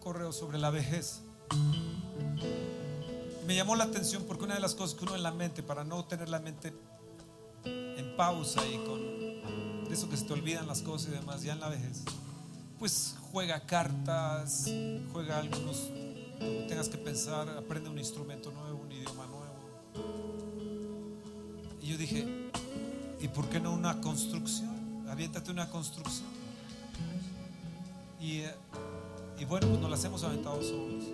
correo 0.00 0.32
sobre 0.32 0.58
la 0.58 0.70
vejez. 0.70 1.20
Me 3.44 3.56
llamó 3.56 3.74
la 3.74 3.84
atención 3.84 4.22
porque 4.22 4.44
una 4.44 4.54
de 4.54 4.60
las 4.60 4.76
cosas 4.76 4.96
que 4.96 5.04
uno 5.04 5.16
en 5.16 5.24
la 5.24 5.32
mente, 5.32 5.64
para 5.64 5.82
no 5.82 6.04
tener 6.04 6.28
la 6.28 6.38
mente 6.38 6.72
en 7.64 8.16
pausa 8.16 8.64
y 8.66 8.76
con 8.84 9.92
eso 9.92 10.08
que 10.08 10.16
se 10.16 10.24
te 10.24 10.32
olvidan 10.32 10.68
las 10.68 10.82
cosas 10.82 11.08
y 11.08 11.10
demás, 11.10 11.42
ya 11.42 11.54
en 11.54 11.60
la 11.60 11.68
vejez, 11.68 12.02
pues 12.78 13.16
juega 13.32 13.66
cartas, 13.66 14.70
juega 15.12 15.38
algunos, 15.38 15.90
tengas 16.68 16.88
que 16.88 16.98
pensar, 16.98 17.48
aprende 17.50 17.90
un 17.90 17.98
instrumento 17.98 18.52
nuevo, 18.52 18.65
por 23.36 23.50
qué 23.50 23.60
no 23.60 23.72
una 23.74 24.00
construcción? 24.00 25.04
Aviéntate 25.10 25.50
una 25.50 25.68
construcción. 25.68 26.26
Y, 28.18 28.38
eh, 28.38 28.54
y 29.38 29.44
bueno, 29.44 29.68
pues 29.68 29.78
nos 29.78 29.90
las 29.90 30.02
hemos 30.04 30.24
aventado 30.24 30.62
solos. 30.62 31.04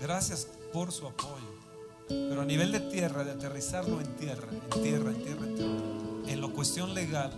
Gracias 0.00 0.46
por 0.72 0.92
su 0.92 1.04
apoyo. 1.08 1.52
Pero 2.08 2.42
a 2.42 2.44
nivel 2.44 2.70
de 2.70 2.78
tierra, 2.78 3.24
de 3.24 3.32
aterrizarlo 3.32 4.00
en 4.00 4.14
tierra, 4.16 4.48
en 4.52 4.82
tierra, 4.82 5.10
en 5.10 5.22
tierra, 5.22 5.46
en 5.46 5.54
tierra, 5.56 5.78
en 6.28 6.40
lo 6.40 6.52
cuestión 6.52 6.94
legal, 6.94 7.32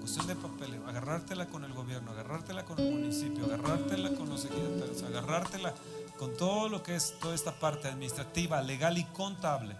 cuestión 0.00 0.26
de 0.26 0.36
papeleo, 0.36 0.86
agarrártela 0.86 1.46
con 1.46 1.64
el 1.64 1.72
gobierno, 1.74 2.12
agarrártela 2.12 2.64
con 2.64 2.78
el 2.78 2.92
municipio, 2.92 3.44
agarrártela 3.44 4.10
con 4.10 4.28
los 4.28 4.44
ejidatarios, 4.44 5.02
agarrártela 5.02 5.74
con 6.18 6.34
todo 6.36 6.68
lo 6.68 6.82
que 6.82 6.96
es 6.96 7.18
toda 7.20 7.34
esta 7.34 7.58
parte 7.58 7.88
administrativa, 7.88 8.62
legal 8.62 8.96
y 8.96 9.04
contable. 9.04 9.76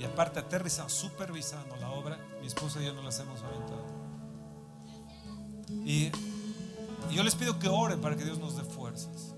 Y 0.00 0.04
aparte 0.04 0.40
aterrizando, 0.40 0.88
supervisando 0.88 1.76
la 1.76 1.90
obra, 1.90 2.18
mi 2.40 2.46
esposa 2.46 2.80
y 2.80 2.86
yo 2.86 2.94
nos 2.94 3.04
las 3.04 3.18
hemos 3.18 3.38
aventado. 3.42 3.84
Y, 5.84 6.10
y 7.10 7.14
yo 7.14 7.22
les 7.22 7.34
pido 7.34 7.58
que 7.58 7.68
oren 7.68 8.00
para 8.00 8.16
que 8.16 8.24
Dios 8.24 8.38
nos 8.38 8.56
dé 8.56 8.64
fuerzas. 8.64 9.34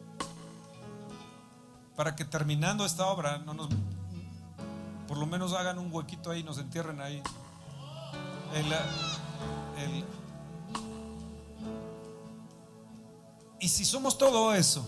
Para 1.96 2.14
que 2.14 2.24
terminando 2.24 2.86
esta 2.86 3.06
obra, 3.08 3.38
no 3.38 3.54
nos, 3.54 3.70
por 5.08 5.18
lo 5.18 5.26
menos 5.26 5.52
hagan 5.52 5.80
un 5.80 5.92
huequito 5.92 6.30
ahí, 6.30 6.44
nos 6.44 6.58
entierren 6.58 7.00
ahí. 7.00 7.20
Y 13.58 13.68
si 13.68 13.84
somos 13.84 14.16
todo 14.16 14.54
eso, 14.54 14.86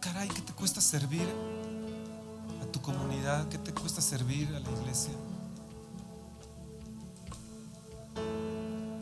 caray, 0.00 0.28
¿qué 0.28 0.42
te 0.42 0.52
cuesta 0.52 0.82
servir 0.82 1.26
tu 2.76 2.82
comunidad? 2.82 3.48
¿Qué 3.48 3.56
te 3.56 3.72
cuesta 3.72 4.02
servir 4.02 4.48
a 4.54 4.60
la 4.60 4.70
iglesia? 4.70 5.12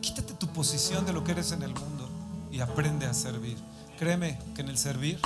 Quítate 0.01 0.35
tu 0.35 0.47
posición 0.49 1.05
de 1.05 1.13
lo 1.13 1.25
que 1.25 1.33
eres 1.33 1.51
en 1.53 1.63
el 1.63 1.75
mundo 1.75 2.09
y 2.53 2.61
aprende 2.61 3.07
a 3.07 3.15
servir. 3.15 3.57
Créeme 3.99 4.39
que 4.55 4.61
en 4.63 4.69
el 4.69 4.79
servir, 4.79 5.19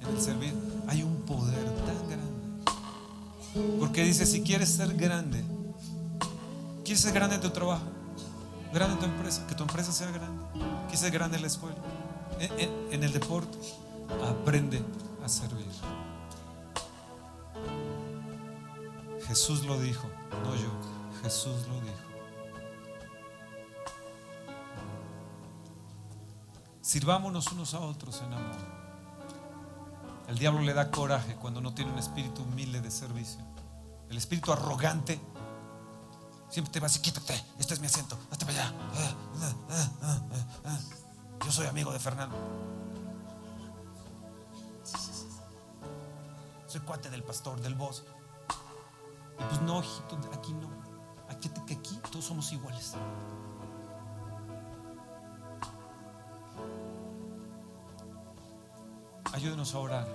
en 0.00 0.08
el 0.14 0.20
servir 0.20 0.54
hay 0.86 1.02
un 1.02 1.16
poder 1.22 1.64
tan 1.84 2.08
grande. 2.08 3.78
Porque 3.80 4.04
dice, 4.04 4.26
si 4.26 4.42
quieres 4.42 4.68
ser 4.68 4.94
grande, 4.94 5.42
quieres 6.84 7.00
ser 7.02 7.14
grande 7.14 7.36
en 7.36 7.40
tu 7.40 7.50
trabajo, 7.50 7.86
grande 8.72 8.94
en 8.94 9.00
tu 9.00 9.06
empresa, 9.06 9.44
que 9.48 9.54
tu 9.56 9.64
empresa 9.64 9.90
sea 9.90 10.10
grande, 10.12 10.40
quieres 10.82 11.00
ser 11.00 11.10
grande 11.10 11.36
en 11.36 11.42
la 11.42 11.48
escuela, 11.48 11.76
en, 12.38 12.60
en- 12.60 12.92
en 12.92 13.02
el 13.02 13.12
deporte, 13.12 13.58
aprende 14.24 14.82
a 15.24 15.28
servir. 15.28 15.66
Jesús 19.26 19.64
lo 19.64 19.78
dijo, 19.80 20.08
no 20.44 20.54
yo. 20.54 20.70
Jesús 21.22 21.66
lo 21.68 21.80
dijo. 21.80 21.96
Sirvámonos 26.80 27.50
unos 27.52 27.74
a 27.74 27.80
otros 27.80 28.22
en 28.22 28.32
amor. 28.32 28.56
El 30.28 30.38
diablo 30.38 30.60
le 30.60 30.72
da 30.72 30.90
coraje 30.90 31.34
cuando 31.36 31.60
no 31.60 31.74
tiene 31.74 31.92
un 31.92 31.98
espíritu 31.98 32.42
humilde 32.42 32.80
de 32.80 32.90
servicio. 32.90 33.40
El 34.08 34.16
espíritu 34.16 34.52
arrogante 34.52 35.20
siempre 36.48 36.72
te 36.72 36.80
va 36.80 36.86
a 36.86 36.88
decir, 36.88 37.02
quítate, 37.02 37.44
este 37.58 37.74
es 37.74 37.80
mi 37.80 37.86
asiento, 37.86 38.16
hazte 38.30 38.46
para 38.46 38.60
allá. 38.60 38.74
Yo 41.44 41.50
soy 41.52 41.66
amigo 41.66 41.92
de 41.92 41.98
Fernando. 41.98 42.36
Soy 46.66 46.80
cuate 46.80 47.10
del 47.10 47.24
pastor, 47.24 47.60
del 47.60 47.74
voz. 47.74 48.04
Pues 49.38 49.60
no, 49.62 49.78
aquí 50.32 50.52
no. 50.54 50.68
Aquí, 51.28 51.50
aquí 51.70 52.00
todos 52.10 52.24
somos 52.24 52.52
iguales. 52.52 52.94
Ayúdenos 59.32 59.74
a 59.74 59.78
orar. 59.78 60.08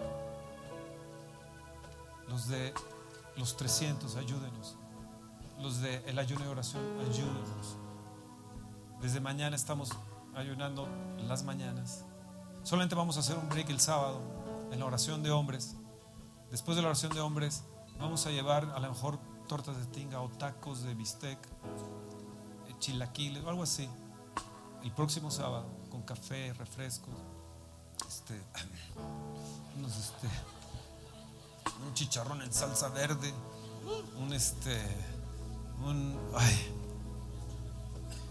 Los 2.28 2.48
de 2.48 2.74
los 3.36 3.56
300, 3.56 4.16
ayúdenos. 4.16 4.78
Los 5.60 5.82
de 5.82 5.98
el 6.08 6.18
ayuno 6.18 6.46
y 6.46 6.48
oración, 6.48 6.82
ayúdenos. 7.02 7.78
Desde 9.02 9.20
mañana 9.20 9.56
estamos 9.56 9.92
ayunando 10.36 10.88
las 11.28 11.44
mañanas. 11.44 12.06
Solamente 12.64 12.96
vamos 12.96 13.18
a 13.18 13.20
hacer 13.20 13.38
un 13.38 13.50
break 13.50 13.70
el 13.70 13.80
sábado 13.80 14.22
en 14.72 14.80
la 14.80 14.86
oración 14.86 15.24
de 15.24 15.32
hombres. 15.32 15.76
Después 16.50 16.76
de 16.76 16.82
la 16.82 16.90
oración 16.90 17.14
de 17.14 17.20
hombres, 17.20 17.64
vamos 18.00 18.26
a 18.26 18.32
llevar 18.32 18.66
a 18.76 18.80
lo 18.80 18.90
mejor 18.90 19.20
tortas 19.48 19.78
de 19.78 19.86
tinga 19.88 20.22
o 20.22 20.30
tacos 20.30 20.84
de 20.84 20.94
bistec, 20.94 21.38
eh, 22.68 22.76
chilaquiles 22.80 23.44
o 23.44 23.50
algo 23.50 23.64
así. 23.64 23.90
El 24.84 24.92
próximo 24.92 25.30
sábado, 25.30 25.66
con 25.90 26.02
café, 26.02 26.54
refrescos 26.54 27.14
este, 28.08 28.34
este, 29.88 30.28
un 31.86 31.94
chicharrón 31.94 32.42
en 32.42 32.52
salsa 32.52 32.90
verde, 32.90 33.34
un 34.18 34.34
este, 34.34 34.80
un, 35.84 36.18
ay, 36.36 36.76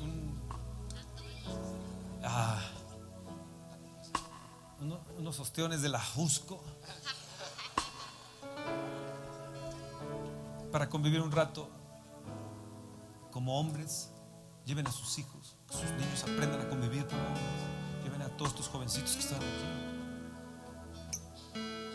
un, 0.01 0.41
ah, 2.25 2.61
unos 5.19 5.41
ostiones 5.41 5.83
de 5.83 5.89
la 5.89 6.01
Jusco 6.01 6.63
para 10.71 10.89
convivir 10.89 11.21
un 11.21 11.33
rato 11.33 11.69
como 13.31 13.59
hombres. 13.59 14.11
Lleven 14.65 14.87
a 14.87 14.93
sus 14.93 15.19
hijos, 15.19 15.57
que 15.67 15.75
sus 15.75 15.91
niños 15.93 16.23
aprendan 16.23 16.61
a 16.61 16.69
convivir 16.69 17.07
como 17.07 17.21
hombres 17.23 17.81
a 18.23 18.29
todos 18.37 18.51
estos 18.53 18.69
jovencitos 18.69 19.13
que 19.13 19.21
están 19.21 19.39
aquí. 19.39 19.67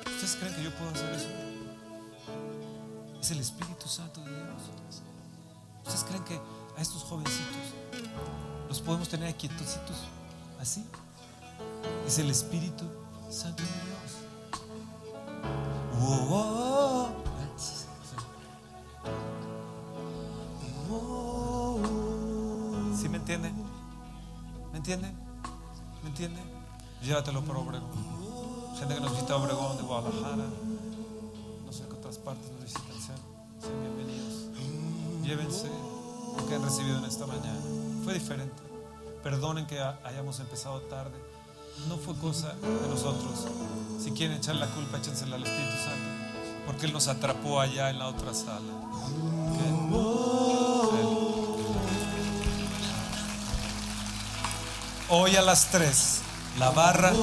¿Ustedes 0.09 0.35
creen 0.37 0.55
que 0.55 0.63
yo 0.63 0.71
puedo 0.75 0.91
hacer 0.91 1.13
eso? 1.13 1.29
Es 3.19 3.31
el 3.31 3.39
Espíritu 3.39 3.87
Santo 3.87 4.21
de 4.21 4.31
Dios. 4.31 4.71
¿Ustedes 5.83 6.03
creen 6.03 6.23
que 6.23 6.39
a 6.77 6.81
estos 6.81 7.03
jovencitos 7.03 7.73
los 8.67 8.81
podemos 8.81 9.09
tener 9.09 9.35
quietositos 9.35 9.97
así? 10.59 10.85
Es 12.07 12.17
el 12.19 12.29
Espíritu 12.29 12.85
Santo 13.29 13.63
de 13.63 13.69
Dios. 13.69 14.15
¿Sí 15.99 16.64
Llévatelo 27.05 27.41
para 27.41 27.59
Obregón. 27.59 27.91
Gente 28.79 28.95
que 28.95 28.99
nos 28.99 29.11
visita 29.11 29.35
Obregón 29.35 29.77
de 29.77 29.83
Guadalajara, 29.83 30.43
no 31.63 31.71
sé 31.71 31.83
qué 31.87 31.93
otras 31.93 32.17
partes 32.17 32.49
nos 32.51 32.63
visitan, 32.63 32.99
sean, 32.99 33.19
sean 33.61 33.79
bienvenidos. 33.79 34.47
Llévense 35.23 35.69
lo 36.35 36.47
que 36.47 36.55
han 36.55 36.63
recibido 36.63 36.97
en 36.97 37.05
esta 37.05 37.27
mañana. 37.27 37.61
Fue 38.03 38.15
diferente. 38.15 38.55
Perdonen 39.21 39.67
que 39.67 39.79
hayamos 39.79 40.39
empezado 40.39 40.81
tarde. 40.81 41.13
No 41.87 41.97
fue 41.97 42.15
cosa 42.15 42.55
de 42.55 42.87
nosotros. 42.89 43.45
Si 44.03 44.09
quieren 44.11 44.37
echar 44.37 44.55
la 44.55 44.67
culpa, 44.67 44.97
échensela 44.97 45.35
al 45.35 45.43
Espíritu 45.43 45.77
Santo. 45.77 46.09
Porque 46.65 46.87
Él 46.87 46.93
nos 46.93 47.07
atrapó 47.07 47.61
allá 47.61 47.91
en 47.91 47.99
la 47.99 48.07
otra 48.07 48.33
sala. 48.33 48.73
Hoy 55.07 55.35
a 55.35 55.43
las 55.43 55.69
3, 55.69 56.21
la 56.57 56.69
barra. 56.71 57.13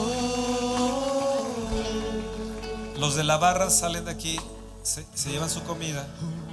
Los 2.99 3.15
de 3.15 3.25
la 3.25 3.37
barra 3.37 3.71
salen 3.71 4.05
de 4.05 4.11
aquí, 4.11 4.39
se, 4.83 5.05
llevan 5.31 5.51
su 5.51 5.63
comida 5.65 6.07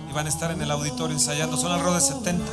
y 0.10 0.14
van 0.14 0.26
a 0.26 0.30
estar 0.30 0.52
en 0.52 0.62
el 0.62 0.72
auditorio 0.72 1.16
ensayando. 1.16 1.58
Son 1.58 1.72
alrededor 1.72 2.02
de 2.02 2.08
70. 2.08 2.46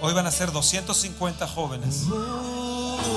Hoy 0.00 0.12
van 0.14 0.26
a 0.26 0.30
ser 0.30 0.50
250 0.50 1.46
jóvenes. 1.46 2.06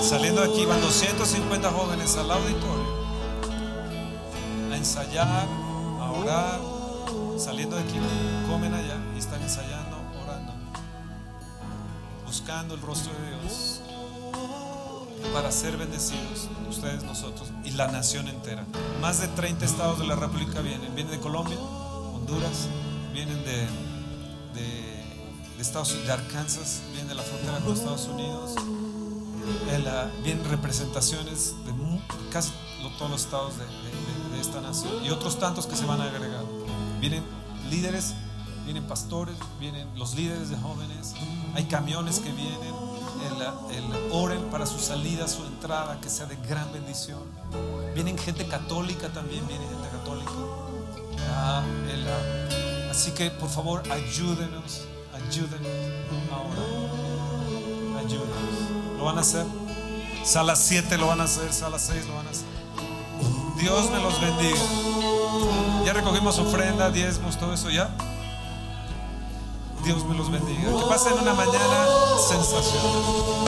Saliendo 0.02 0.42
de 0.42 0.52
aquí 0.52 0.66
van 0.66 0.82
250 0.82 1.72
jóvenes 1.72 2.16
al 2.18 2.30
auditorio 2.30 3.06
a 4.72 4.78
ensayar, 4.78 5.48
a 6.00 6.12
orar. 6.12 6.60
Saliendo 7.40 7.76
de 7.76 7.84
aquí, 7.84 8.00
comen 8.48 8.74
allá 8.74 8.98
y 9.16 9.20
están 9.20 9.42
ensayando 9.42 9.96
buscando 12.36 12.76
el 12.76 12.82
rostro 12.82 13.14
de 13.14 13.40
Dios 13.40 13.75
para 15.36 15.52
ser 15.52 15.76
bendecidos, 15.76 16.48
ustedes, 16.70 17.04
nosotros 17.04 17.50
y 17.66 17.72
la 17.72 17.90
nación 17.90 18.30
entera. 18.30 18.64
Más 19.02 19.20
de 19.20 19.28
30 19.28 19.66
estados 19.66 20.00
de 20.00 20.08
la 20.08 20.16
República 20.16 20.62
vienen. 20.62 20.96
Vienen 20.96 21.12
de 21.12 21.20
Colombia, 21.20 21.58
Honduras, 21.60 22.70
vienen 23.12 23.44
de, 23.44 23.68
de, 24.54 25.04
Estados 25.60 25.94
de 26.06 26.10
Arkansas, 26.10 26.84
vienen 26.94 27.10
de 27.10 27.16
la 27.16 27.22
frontera 27.22 27.60
con 27.60 27.74
Estados 27.74 28.08
Unidos. 28.08 28.56
vienen 30.24 30.46
representaciones 30.46 31.54
de 31.66 32.00
casi 32.32 32.52
todos 32.98 33.12
los 33.12 33.22
estados 33.26 33.56
de, 33.58 33.66
de 34.36 34.40
esta 34.40 34.62
nación 34.62 35.04
y 35.04 35.10
otros 35.10 35.38
tantos 35.38 35.68
que 35.68 35.76
se 35.76 35.86
van 35.86 36.00
a 36.00 36.06
agregar. 36.06 36.46
Vienen 37.02 37.26
líderes 37.70 38.14
vienen 38.66 38.84
pastores, 38.86 39.36
vienen 39.60 39.88
los 39.96 40.16
líderes 40.16 40.50
de 40.50 40.58
jóvenes, 40.58 41.14
hay 41.54 41.66
camiones 41.66 42.20
que 42.20 42.32
vienen, 42.32 42.74
el, 43.26 44.12
oren 44.12 44.42
para 44.52 44.66
su 44.66 44.80
salida, 44.80 45.28
su 45.28 45.46
entrada, 45.46 46.00
que 46.02 46.10
sea 46.10 46.26
de 46.26 46.36
gran 46.48 46.72
bendición. 46.72 47.22
Vienen 47.94 48.18
gente 48.18 48.48
católica 48.48 49.10
también, 49.10 49.48
viene 49.48 49.66
gente 49.68 49.90
católica. 49.90 50.32
Ah, 51.32 51.64
ah, 51.64 52.92
así 52.92 53.12
que 53.12 53.32
por 53.32 53.50
favor 53.50 53.84
ayúdenos, 53.92 54.86
ayúdenos 55.14 55.68
ahora. 56.32 58.00
Ayúdenos. 58.00 58.98
¿Lo 58.98 59.06
van 59.06 59.18
a 59.18 59.22
hacer? 59.22 59.46
Sala 60.24 60.56
7 60.56 60.98
lo 60.98 61.08
van 61.08 61.22
a 61.22 61.26
hacer, 61.26 61.54
sala 61.54 61.80
6 61.80 62.08
lo 62.08 62.16
van 62.16 62.28
a 62.28 62.30
hacer. 62.30 62.46
Dios 63.60 63.90
me 63.92 64.00
los 64.00 64.20
bendiga. 64.20 64.60
Ya 65.86 65.94
recogimos 65.94 66.38
ofrenda, 66.40 66.90
diezmos, 66.90 67.38
todo 67.38 67.54
eso 67.54 67.70
ya. 67.70 67.90
Dios 69.86 70.04
me 70.06 70.16
los 70.16 70.32
bendiga. 70.32 70.64
Que 70.64 70.86
pasen 70.90 71.14
una 71.14 71.36
mañana 71.36 71.86
sensacional. 72.28 73.46